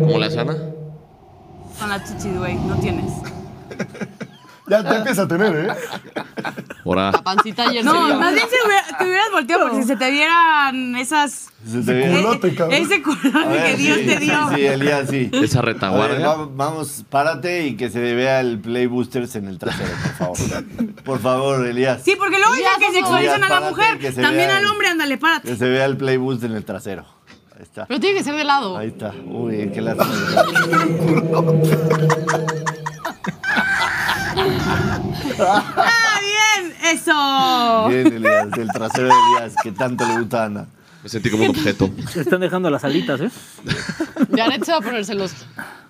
[0.00, 0.56] ¿Cómo la sana?
[1.78, 3.12] Con la chichi, güey, no tienes.
[4.70, 5.68] Ya te empieza a tener, ¿eh?
[6.84, 9.88] Ahora, La pancita ayer No, se más bien se hubiera- te hubieras volteado porque si
[9.88, 11.48] se te vieran esas.
[11.68, 12.78] Se te ve- Culote, cabrón.
[12.80, 14.48] Ese A culote ver, que Dios sí, te dio.
[14.48, 15.30] Sí, sí, Elías, sí.
[15.32, 16.26] esa A ver, retaguardia.
[16.28, 20.64] va- vamos, párate y que se vea el Play Boosters en el trasero, por favor.
[21.04, 22.00] Por favor, Elías.
[22.04, 23.98] Sí, porque luego Ya, dicen que sexualizan a la párate, mujer.
[23.98, 25.56] que se También vea al el- hombre, ándale, Que párate.
[25.56, 27.04] se vea el Play Boost en el trasero.
[27.56, 27.84] Ahí está.
[27.86, 28.78] Pero tiene que ser de lado.
[28.78, 29.12] Ahí está.
[29.26, 30.06] Uy, qué lástima.
[35.46, 36.74] ¡Ah, bien!
[36.92, 37.88] ¡Eso!
[37.88, 40.66] Bien, Elías, el trasero de Elías, que tanto le gusta a Ana.
[41.02, 41.90] Me sentí como un objeto.
[42.10, 43.30] Se están dejando las alitas, ¿eh?
[44.36, 45.32] Jared se va a ponérselos.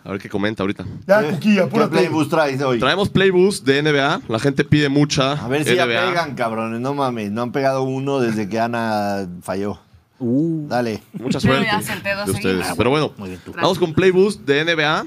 [0.04, 0.84] A ver qué comenta ahorita.
[1.06, 1.90] Ya, ¿Qué apúrate.
[1.90, 2.78] Play Boost traes hoy?
[2.78, 4.22] Traemos Playboost de NBA.
[4.28, 6.80] La gente pide mucha A ver si ya pegan, cabrones.
[6.80, 9.80] No mames, no han pegado uno desde que Ana falló.
[10.20, 11.02] Uh, Dale.
[11.14, 12.66] Mucha Yo suerte de ustedes.
[12.76, 13.52] Pero bueno, muy bien tú.
[13.52, 15.06] vamos con Playboost de NBA.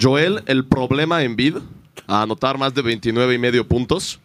[0.00, 1.56] Joel, el problema en bid,
[2.06, 4.18] a anotar más de 29 y medio puntos.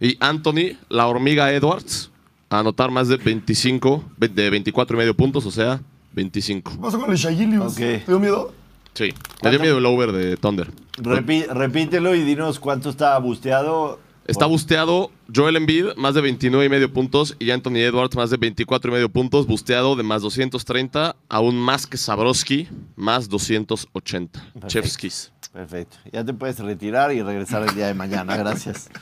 [0.00, 2.10] Y Anthony, la hormiga Edwards,
[2.50, 5.80] a anotar más de 25, ve- de 24 y medio puntos, o sea,
[6.12, 6.72] 25.
[6.72, 7.72] ¿Qué pasó con el Shagilius?
[7.72, 7.78] Ok.
[7.78, 8.52] ¿Te dio miedo?
[8.94, 10.70] Sí, me dio miedo el over de Thunder.
[10.98, 14.00] Repi- repítelo y dinos cuánto está busteado.
[14.26, 18.36] Está busteado Joel Embiid, más de 29 y medio puntos, y Anthony Edwards, más de
[18.36, 24.52] 24 y medio puntos, busteado de más 230, aún más que Sabrowski, más 280.
[24.66, 25.32] Chefskis.
[25.52, 25.96] Perfecto.
[26.12, 28.36] Ya te puedes retirar y regresar el día de mañana.
[28.36, 28.90] Gracias.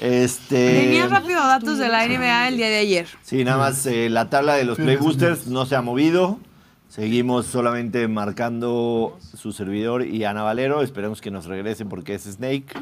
[0.00, 0.80] Este.
[0.80, 3.06] Tenías rápido datos de la NBA el día de ayer.
[3.22, 6.40] Sí, nada más eh, la tabla de los Play Boosters no se ha movido.
[6.88, 10.82] Seguimos solamente marcando su servidor y Ana Valero.
[10.82, 12.74] Esperemos que nos regrese porque es Snake.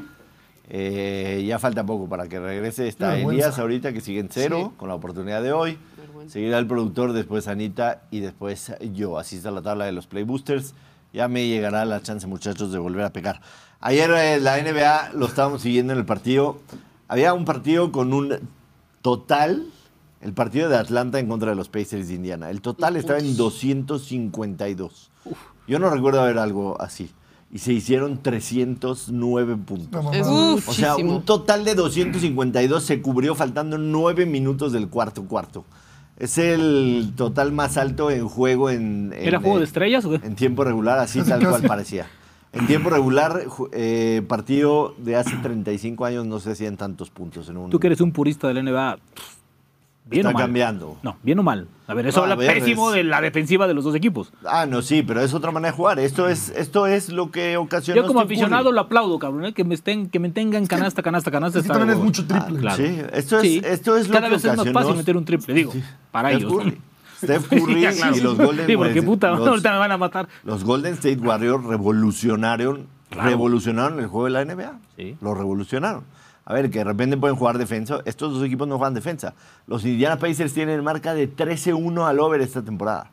[0.73, 2.87] Eh, ya falta poco para que regrese.
[2.87, 5.79] Está Elías ahorita que sigue en cero con la oportunidad de hoy.
[6.29, 9.19] Seguirá el productor, después Anita y después yo.
[9.19, 10.75] Así está la tabla de los Play Boosters.
[11.13, 13.41] Ya me llegará la chance, muchachos, de volver a pegar.
[13.81, 16.61] Ayer eh, la NBA lo estábamos siguiendo en el partido.
[17.09, 18.39] Había un partido con un
[19.03, 19.67] total,
[20.21, 22.49] el partido de Atlanta en contra de los Pacers de Indiana.
[22.49, 25.11] El total estaba en 252.
[25.67, 27.11] Yo no recuerdo ver algo así.
[27.53, 30.05] Y se hicieron 309 puntos.
[30.05, 35.65] No, O sea, un total de 252 se cubrió faltando nueve minutos del cuarto cuarto.
[36.17, 39.13] Es el total más alto en juego en...
[39.15, 40.27] en, ¿Era juego de eh, estrellas o qué?
[40.27, 42.07] En tiempo regular, así tal cual parecía.
[42.53, 47.57] En tiempo regular, eh, partido de hace 35 años no se hacían tantos puntos en
[47.57, 47.71] un...
[47.71, 49.40] Tú que eres un purista del NBA, pff,
[50.11, 50.43] bien Está o mal.
[50.43, 50.99] cambiando.
[51.03, 51.69] No, bien o mal.
[51.87, 54.33] A ver, eso No, habla ver, pésimo es- de la defensiva de los dos equipos.
[54.45, 55.99] Ah, no, sí, pero es otra manera de jugar.
[55.99, 58.01] Esto es, esto es lo que ocasiona.
[58.01, 58.35] Yo como Curry.
[58.35, 59.53] aficionado lo aplaudo, cabrón, ¿eh?
[59.55, 61.59] que me estén, que me tengan canasta, canasta, canasta.
[61.59, 62.59] Es que está también es mucho triple.
[62.61, 62.77] claro.
[62.77, 63.63] Sí, esto es, Sí.
[63.65, 65.73] esto es lo Cada que vez es más fácil meter un triple, digo,
[66.11, 66.53] para Steph ellos.
[66.59, 66.79] Curry.
[67.23, 68.17] Steph Curry Ya, claro.
[68.17, 70.29] y los Golden Sí, porque puta, los- ahorita me van a matar.
[70.45, 73.29] Los Golden State Warriors revolucionaron, Claro.
[73.31, 74.79] revolucionaron el juego de la NBA.
[74.97, 75.17] Sí.
[75.21, 76.05] Lo revolucionaron.
[76.51, 78.01] A ver, que de repente pueden jugar defensa.
[78.07, 79.35] Estos dos equipos no juegan defensa.
[79.69, 83.13] Los Indiana Pacers tienen marca de 13-1 al over esta temporada.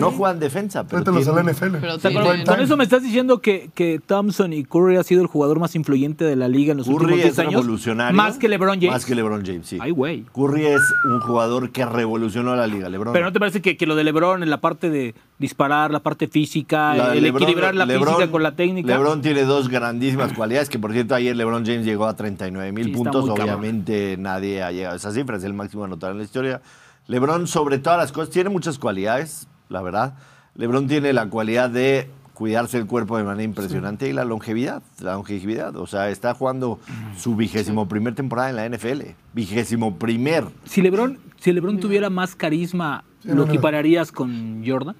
[0.00, 1.76] No juegan defensa, pero a la NFL.
[2.02, 5.58] Pero con, eso me estás diciendo que, que Thompson y Curry ha sido el jugador
[5.60, 7.52] más influyente de la liga en los Curry últimos es 10 años.
[7.52, 8.16] revolucionario.
[8.16, 8.90] Más que LeBron James.
[8.90, 9.78] Más que LeBron James, sí.
[9.80, 10.24] Ay, güey.
[10.32, 12.88] Curry es un jugador que revolucionó la liga.
[12.88, 15.90] LeBron Pero ¿no te parece que, que lo de LeBron en la parte de disparar,
[15.90, 18.88] la parte física, La el LeBron- equilibrar la LeBron- física con la técnica?
[18.88, 22.86] LeBron tiene dos grandísimas cualidades, que por cierto ayer LeBron James llegó a 39 mil
[22.86, 23.26] Sí, puntos.
[23.26, 23.42] cabrón.
[23.42, 26.62] Obviamente nadie ha llegado a esa cifra, es el máximo anotador en la historia.
[27.06, 30.14] LeBron sobre todas las cosas tiene muchas cualidades, la verdad.
[30.54, 35.14] LeBron tiene la cualidad de cuidarse el cuerpo de manera impresionante y la longevidad, la
[35.14, 35.76] longevidad.
[35.76, 36.78] O sea, está jugando
[37.16, 39.02] su vigésimo primer temporada en la NFL.
[39.32, 40.44] Vigésimo primer.
[40.64, 44.96] Si LeBron, si LeBron tuviera más carisma, Sí, ¿lo equipararías con Jordan?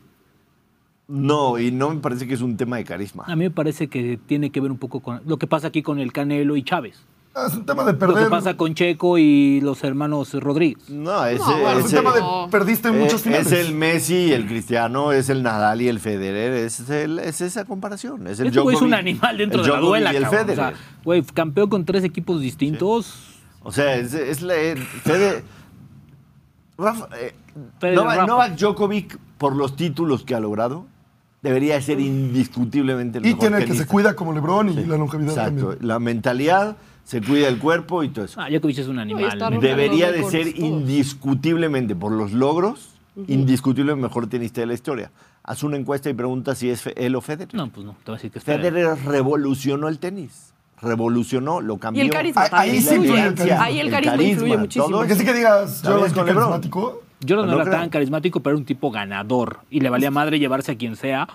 [1.06, 3.24] No, y no me parece que es un tema de carisma.
[3.26, 5.82] A mí me parece que tiene que ver un poco con lo que pasa aquí
[5.82, 7.04] con el Canelo y Chávez.
[7.37, 8.24] Ah, es un tema de Lo perder.
[8.24, 10.89] que pasa con Checo y los hermanos Rodríguez.
[10.89, 12.49] No, ese, No, bueno, es un tema de No.
[12.51, 13.51] perdiste Eh, muchos finales.
[13.51, 17.41] Es el Messi y el Cristiano, es el Nadal y el Federer, es, el- es
[17.41, 18.26] esa comparación.
[18.28, 20.41] Es el Este es un animal dentro el de la duela, y el cabrón.
[20.41, 20.57] O Federer.
[20.76, 23.14] sea, güey, campeón con tres equipos distintos.
[23.64, 25.43] O sea, es, es la- Federer-
[26.78, 27.35] Rafa, eh,
[27.80, 28.26] Federer, Novak, Rafa.
[28.26, 30.87] Novak Djokovic por los títulos que ha logrado,
[31.43, 34.97] debería ser indiscutiblemente el Y mejor tiene el que se cuida como LeBron y la
[34.97, 35.68] longevidad Exacto.
[35.70, 35.89] también.
[35.89, 38.40] La mentalidad, se cuida el cuerpo y todo eso.
[38.40, 39.30] Ah, Djokovic es un animal.
[39.38, 40.59] rompiendo Debería de ser todos.
[40.59, 42.90] indiscutiblemente, por los logros,
[43.28, 45.11] indiscutible el mejor tenista de la historia.
[45.42, 47.55] Haz una encuesta y pregunta si es él o Federer.
[47.55, 48.72] No, pues no, te voy a decir que es Federer.
[48.72, 50.52] Federer revolucionó el tenis.
[50.80, 52.02] Revolucionó, lo cambió.
[52.02, 54.86] Y el carisma Ahí- ahí sí influye el elegancia, Ahí el carisma influye muchísimo.
[54.86, 56.42] todo Porque sí que digas, ¿Sabes Jordan, con LeBron?
[56.44, 57.02] carismático.
[57.26, 57.78] Jordan no, No era creo.
[57.80, 59.61] tan carismático, pero era un tipo ganador.
[59.70, 61.28] Y le valía madre llevarse a quien sea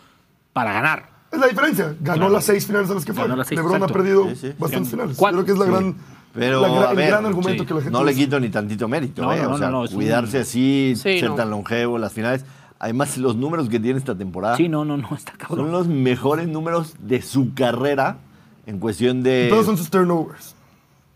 [0.54, 1.10] para ganar.
[1.32, 1.96] Es la diferencia.
[2.02, 2.30] Ganó Claro.
[2.34, 3.24] las seis finales a las que fue.
[3.24, 3.94] Ganó las seis, LeBron exacto.
[3.94, 4.54] ha perdido Sí, sí.
[4.58, 5.18] bastantes finales.
[5.18, 5.44] Cuatro.
[5.44, 5.72] Creo que es la Sí.
[5.84, 5.96] gran,
[6.34, 7.68] Pero, la gra- a el ver, gran argumento sí.
[7.68, 8.24] que la gente No le dice.
[8.26, 9.42] quito ni tantito mérito, No, ¿eh?
[9.44, 11.36] no, o sea, no, no, es un- cuidarse así, Sí, ser no.
[11.36, 12.46] tan longevo, las finales.
[12.80, 15.72] Además, los números que tiene esta temporada Sí, no, no, no, está son cabrón.
[15.72, 18.18] los mejores números de su carrera
[18.66, 20.56] en cuestión de Todos son sus turnovers.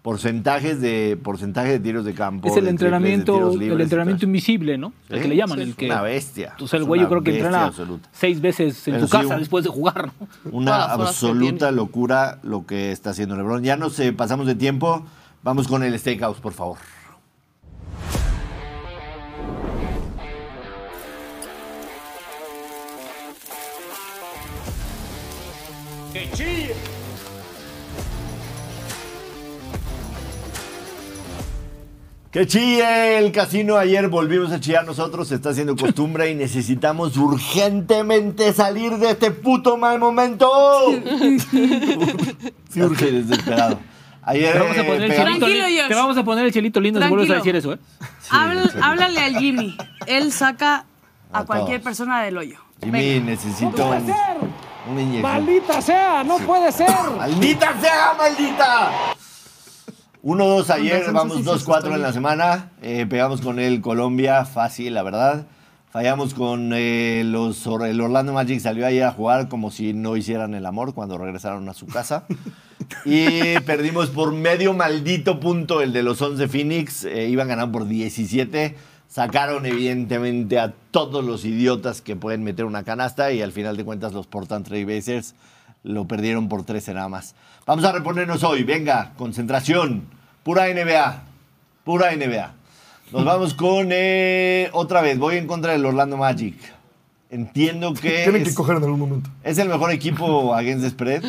[0.04, 2.48] Porcentajes de porcentaje de tiros de campo.
[2.50, 4.94] Es el triples, entrenamiento, el entrenamiento invisible, ¿no?
[5.10, 5.86] El que le llaman, sí, el es que.
[5.88, 6.54] una bestia.
[6.60, 8.10] O sea, el güey yo creo que entrena absoluta.
[8.12, 10.12] seis veces en Pero su sí, casa un- después de jugar.
[10.20, 10.28] ¿no?
[10.52, 13.64] Una absoluta locura lo que está haciendo LeBron.
[13.64, 15.04] Ya nos eh, pasamos de tiempo.
[15.42, 16.78] Vamos con el Steakhouse, por favor.
[26.14, 26.76] Que chille
[32.34, 33.78] el casino.
[33.78, 35.28] Ayer volvimos a chillar nosotros.
[35.28, 40.50] Se está haciendo costumbre y necesitamos urgentemente salir de este puto mal momento.
[42.74, 43.80] Sí, Estoy desesperado.
[44.24, 45.82] Ayer Te vamos a eh, poner el chelito Tranquilo, lindo.
[45.82, 45.88] Josh.
[45.90, 47.80] Te vamos a poner el chelito lindo si vuelves a decir eso, ¿eh?
[48.32, 49.78] Háblale al Jimmy.
[50.08, 50.86] Él saca
[51.32, 51.84] a, A cualquier todos.
[51.84, 52.58] persona del hoyo.
[52.82, 53.26] Jimmy, Venga.
[53.32, 53.86] necesito
[54.88, 55.22] un, inyección.
[55.22, 56.24] ¡Maldita sea!
[56.24, 56.90] ¡No puede ser!
[57.16, 59.13] ¡Maldita sea, maldita!
[60.24, 62.72] 1-2 ayer, vamos sí, sí, 2-4 está en la semana.
[62.82, 65.48] Eh, pegamos con el Colombia, fácil, la verdad.
[65.92, 70.56] Fallamos con eh, los el Orlando Magic, salió ayer a jugar como si no hicieran
[70.56, 72.26] el amor cuando regresaron a su casa.
[73.06, 77.06] Y perdimos por medio maldito punto el de los 11 Phoenix.
[77.06, 78.76] Eh, iban ganando por 17.
[79.08, 83.86] Sacaron evidentemente a todos los idiotas que pueden meter una canasta y al final de
[83.86, 85.34] cuentas los Portland Trail Blazers
[85.84, 87.36] lo perdieron por 13 nada más.
[87.66, 88.64] Vamos a reponernos hoy.
[88.64, 90.08] Venga, concentración.
[90.44, 91.24] Pura NBA.
[91.84, 92.54] Pura NBA.
[93.12, 95.18] Nos vamos con eh, otra vez.
[95.20, 96.56] Voy en contra del Orlando Magic.
[97.30, 99.30] Entiendo que Tienen es- que coger en algún momento.
[99.44, 101.24] es el mejor equipo against the spread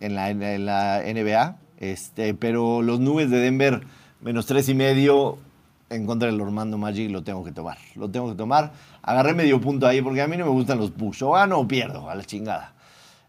[0.00, 1.56] en la, en la NBA.
[1.78, 3.80] Este, pero los nubes de Denver,
[4.20, 5.38] menos tres y medio
[5.88, 7.78] en contra del Orlando Magic, lo tengo que tomar.
[7.96, 8.72] Lo tengo que tomar.
[9.02, 11.22] Agarré medio punto ahí porque a mí no me gustan los push.
[11.22, 12.74] O gano o pierdo, a la chingada.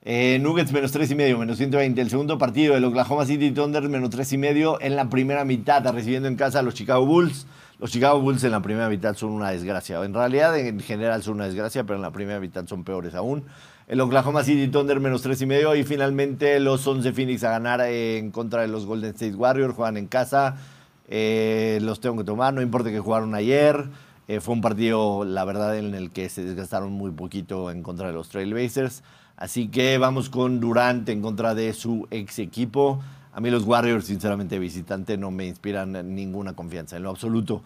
[0.03, 2.01] Eh, Nuggets menos tres y medio, menos 120.
[2.01, 5.85] El segundo partido del Oklahoma City Thunder menos tres y medio en la primera mitad,
[5.93, 7.45] recibiendo en casa a los Chicago Bulls.
[7.77, 10.03] Los Chicago Bulls en la primera mitad son una desgracia.
[10.03, 13.43] En realidad, en general son una desgracia, pero en la primera mitad son peores aún.
[13.87, 17.81] El Oklahoma City Thunder menos tres y medio y finalmente los 11 Phoenix a ganar
[17.81, 19.75] eh, en contra de los Golden State Warriors.
[19.75, 20.57] Juegan en casa.
[21.09, 23.85] Eh, los tengo que tomar, no importa que jugaron ayer.
[24.27, 28.07] Eh, fue un partido, la verdad, en el que se desgastaron muy poquito en contra
[28.07, 29.03] de los Trailblazers.
[29.41, 33.01] Así que vamos con Durant en contra de su ex equipo.
[33.33, 37.63] A mí los Warriors, sinceramente, visitante, no me inspiran ninguna confianza en lo absoluto.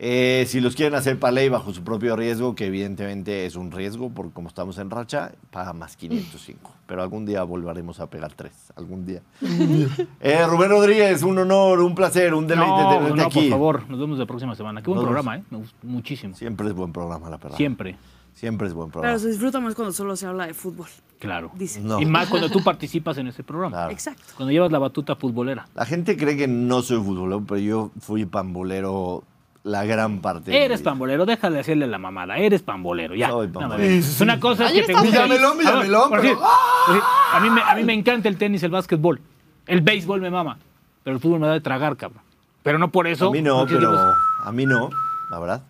[0.00, 4.10] Eh, si los quieren hacer paley bajo su propio riesgo, que evidentemente es un riesgo,
[4.10, 6.72] por como estamos en racha, paga más 505.
[6.88, 8.72] Pero algún día volveremos a pegar tres.
[8.74, 9.22] Algún día.
[10.20, 13.40] Eh, Rubén Rodríguez, un honor, un placer, un deleite No, tenerte no, aquí.
[13.42, 14.82] por favor, nos vemos la próxima semana.
[14.82, 15.44] Qué buen Nos programa, ¿eh?
[15.50, 16.34] Me gustó muchísimo.
[16.34, 17.56] Siempre es buen programa, la verdad.
[17.56, 17.96] Siempre,
[18.34, 19.18] Siempre es buen Pero programa.
[19.18, 20.86] se disfruta más cuando solo se habla de fútbol.
[21.20, 21.50] claro.
[21.54, 21.80] Dice.
[21.80, 22.00] No.
[22.00, 23.76] Y más cuando tú participas en ese programa.
[23.76, 23.92] Claro.
[23.92, 24.22] Exacto.
[24.36, 25.66] Cuando llevas la batuta futbolera.
[25.74, 29.22] La gente cree que no soy futbolero, pero yo fui pambolero
[29.64, 30.64] la gran parte.
[30.64, 32.36] Eres pambolero, deja de hacerle la mamada.
[32.38, 33.28] Eres pambolero, ya.
[33.28, 33.94] Soy pambolero.
[33.96, 34.04] más.
[34.04, 34.22] Sí, sí.
[34.24, 35.08] Una cosa es que te gusta.
[35.08, 36.38] Villamelón, A ver, Villamelón, por pero- decir,
[36.86, 39.20] por decir, a, mí me, a mí me encanta el tenis, el básquetbol.
[39.66, 40.58] El béisbol me mama.
[41.04, 42.22] Pero el fútbol me da de tragar, cabrón.
[42.64, 43.28] Pero no por eso.
[43.28, 43.96] A mí no, pero
[44.44, 44.90] a mí no,
[45.30, 45.62] la verdad.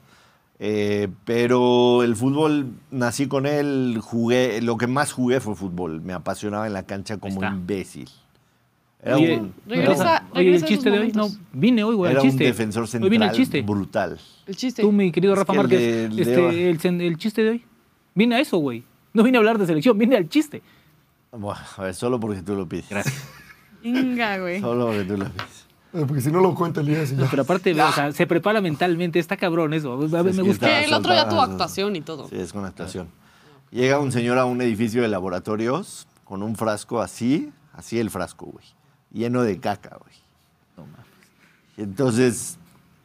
[0.64, 6.00] Eh, pero el fútbol, nací con él, jugué, lo que más jugué fue fútbol.
[6.02, 7.48] Me apasionaba en la cancha como está.
[7.48, 8.08] imbécil.
[9.02, 12.26] Era Oye, un, Regresa- oye, el chiste de hoy, no, vine hoy, güey, era al
[12.26, 12.44] un chiste.
[12.44, 13.62] defensor Hoy vine central chiste.
[13.62, 14.20] brutal.
[14.46, 14.82] El chiste.
[14.82, 17.50] Tú, mi querido Es Rafa que el Márquez, el de este, el, el chiste de
[17.50, 17.64] hoy.
[18.14, 18.84] Vine a eso, güey.
[19.14, 20.62] No vine a hablar de selección, vine al chiste.
[21.32, 22.88] Bueno, a ver, solo porque tú lo pides.
[22.88, 23.28] Gracias.
[23.82, 24.60] Venga, güey.
[24.60, 25.61] Solo porque tú lo pides.
[25.94, 27.26] Eh, Porque si no lo cuenta Elías y ya.
[27.30, 29.92] Pero aparte, o sea, se prepara mentalmente, está cabrón eso.
[29.92, 30.82] A ver, Es me gusta.
[30.82, 32.28] el otro ya tuvo actuación y todo.
[32.28, 33.08] Sí, es con actuación.
[33.70, 38.46] Llega un señor a un edificio de laboratorios con un frasco así, así el frasco,
[38.46, 38.64] güey.
[39.12, 40.86] Lleno de caca, güey.
[41.76, 42.58] Y entonces.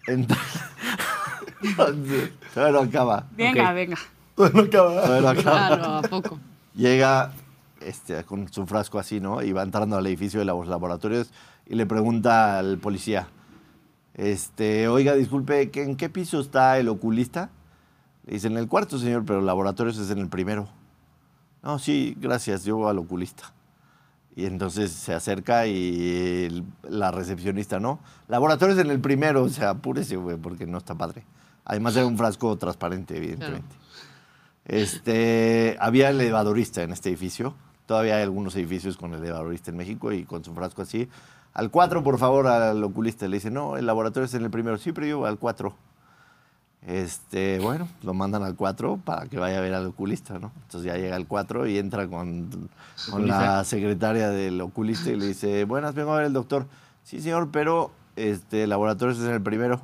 [0.08, 0.36] ent-
[1.64, 3.26] entonces, bueno, acaba.
[3.36, 3.76] Venga, Ok.
[3.76, 3.98] venga.
[4.36, 5.02] Todavía no acaba.
[5.02, 5.68] Todavía no acaba.
[5.68, 6.40] Claro, ¿a poco?
[6.76, 7.32] Llega
[7.82, 9.42] este, con su frasco así, ¿no?
[9.42, 11.30] Y va entrando al edificio de los laboratorios
[11.70, 13.28] y le pregunta al policía,
[14.14, 17.50] este, oiga, disculpe, ¿qué- ¿en qué piso está el oculista?
[18.26, 20.68] Le dice, en el cuarto, señor, pero el laboratorio es en el primero.
[21.64, 23.54] No, sí, gracias, yo voy al oculista.
[24.36, 28.00] Y entonces se acerca y el- la recepcionista, ¿no?
[28.28, 31.24] Laboratorios en el primero, o sea, apúrese, güey, porque no está padre.
[31.66, 33.76] Además era un frasco transparente, evidentemente.
[34.66, 37.54] Este, había elevadorista en este edificio.
[37.86, 41.08] Todavía hay algunos edificios con elevadorista en México y con su frasco así.
[41.58, 43.28] Al 4, por favor, al oculista.
[43.28, 44.78] Le dice, no, el laboratorio es en el primero.
[44.78, 45.74] Sí, pero yo al 4.
[46.86, 50.52] Este, bueno, lo mandan al 4 para que vaya a ver al oculista, ¿no?
[50.62, 52.70] Entonces ya llega al 4 y entra con,
[53.10, 56.68] con la secretaria del oculista y le dice, buenas, vengo a ver al doctor.
[57.04, 59.82] Sí, señor, pero este, el laboratorio es en el primero.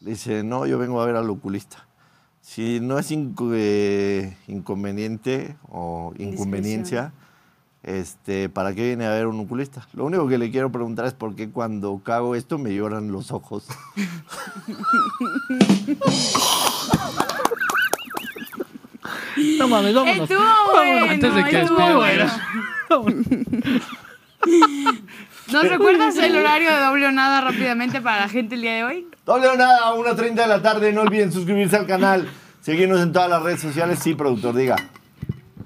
[0.00, 1.86] Le dice, no, yo vengo a ver al oculista.
[2.40, 7.12] Si no es eh, inconveniente o inconveniencia,
[7.82, 9.86] este, ¿para qué viene a ver un oculista?
[9.94, 13.30] Lo único que le quiero preguntar es por qué cuando cago esto me lloran los
[13.32, 13.66] ojos.
[19.58, 20.30] No mames, vámonos.
[20.30, 21.10] Estuvo bueno.
[21.10, 22.32] Antes de que estuvo despidan,
[23.02, 23.20] bueno.
[25.52, 28.84] ¿Nos recuerdas el horario de doble o nada rápidamente para la gente el día de
[28.84, 29.06] hoy?
[29.26, 30.92] Doble o nada, a 1.30 de la tarde.
[30.92, 32.28] No olviden suscribirse al canal,
[32.60, 33.98] seguirnos en todas las redes sociales.
[33.98, 34.76] Sí, productor, diga.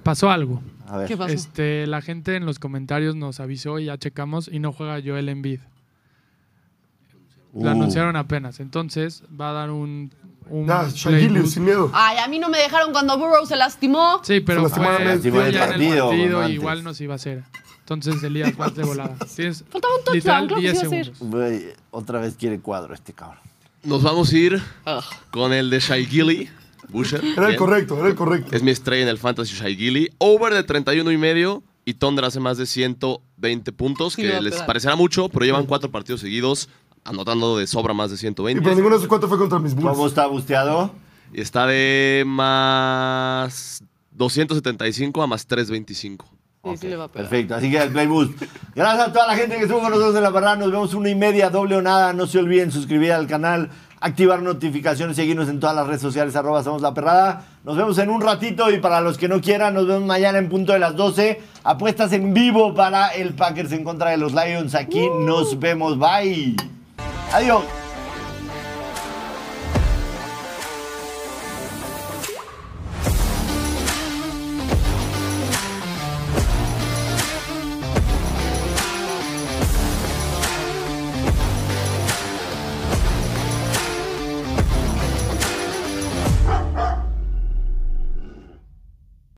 [0.02, 0.62] Pasó algo.
[0.86, 1.08] A ver.
[1.08, 1.32] ¿Qué pasó?
[1.32, 5.28] Este, la gente en los comentarios nos avisó y ya checamos y no juega Joel
[5.28, 5.60] Embiid.
[7.54, 7.68] Lo Uh.
[7.68, 8.60] anunciaron apenas.
[8.60, 10.10] Entonces va a dar un,
[10.50, 10.96] un boost.
[11.46, 11.90] sin miedo.
[11.94, 14.20] Ay, a mí no me dejaron cuando Burrow se lastimó.
[14.24, 16.54] Sí, pero Se fue, lastimaron el- lastimó el ya en el partido, partido antes.
[16.54, 17.44] igual nos iba a hacer.
[17.80, 19.14] Entonces Elías vas de volada.
[19.36, 21.14] Tienes Faltaba un touchdown, literal creo que 10 sí iba a ser.
[21.14, 21.40] segundos.
[21.40, 23.40] Güey, otra vez quiere cuadro este cabrón.
[23.84, 24.54] Nos vamos a ir
[24.86, 25.04] Ugh.
[25.30, 26.48] con el de Shai Gilly.
[26.94, 27.22] Busher.
[27.36, 28.54] Era el correcto, era el correcto.
[28.56, 30.08] Es mi estrella en el Fantasy Shai Gilly.
[30.18, 31.62] Over de 31 y medio.
[31.84, 35.90] Y Thunder hace más de 120 puntos, Sí, que les parecerá mucho, pero llevan cuatro
[35.90, 36.70] partidos seguidos,
[37.04, 38.62] anotando de sobra más de Y 120.
[38.62, 39.90] pero ninguno de esos cuatro fue contra mis Bulls.
[39.90, 40.92] ¿Cómo está busteado?
[41.34, 43.82] Y está de más
[44.12, 46.26] 275 a más 325.
[46.64, 47.28] Sí, sí le va a pegar.
[47.28, 48.42] Perfecto, así que el Playboost.
[48.74, 50.56] Gracias a toda la gente que estuvo con nosotros en la parada.
[50.56, 52.14] Nos vemos una y media, doble o nada.
[52.14, 53.68] No se olviden suscribir al canal,
[54.04, 57.46] activar notificaciones, seguirnos en todas las redes sociales, arroba somos la perrada.
[57.64, 60.50] Nos vemos en un ratito y para los que no quieran, nos vemos mañana en
[60.50, 61.40] punto de las 12.
[61.64, 64.74] Apuestas en vivo para el Packers en contra de los Lions.
[64.74, 65.98] Aquí nos vemos.
[65.98, 66.54] Bye.
[67.32, 67.83] Adiós.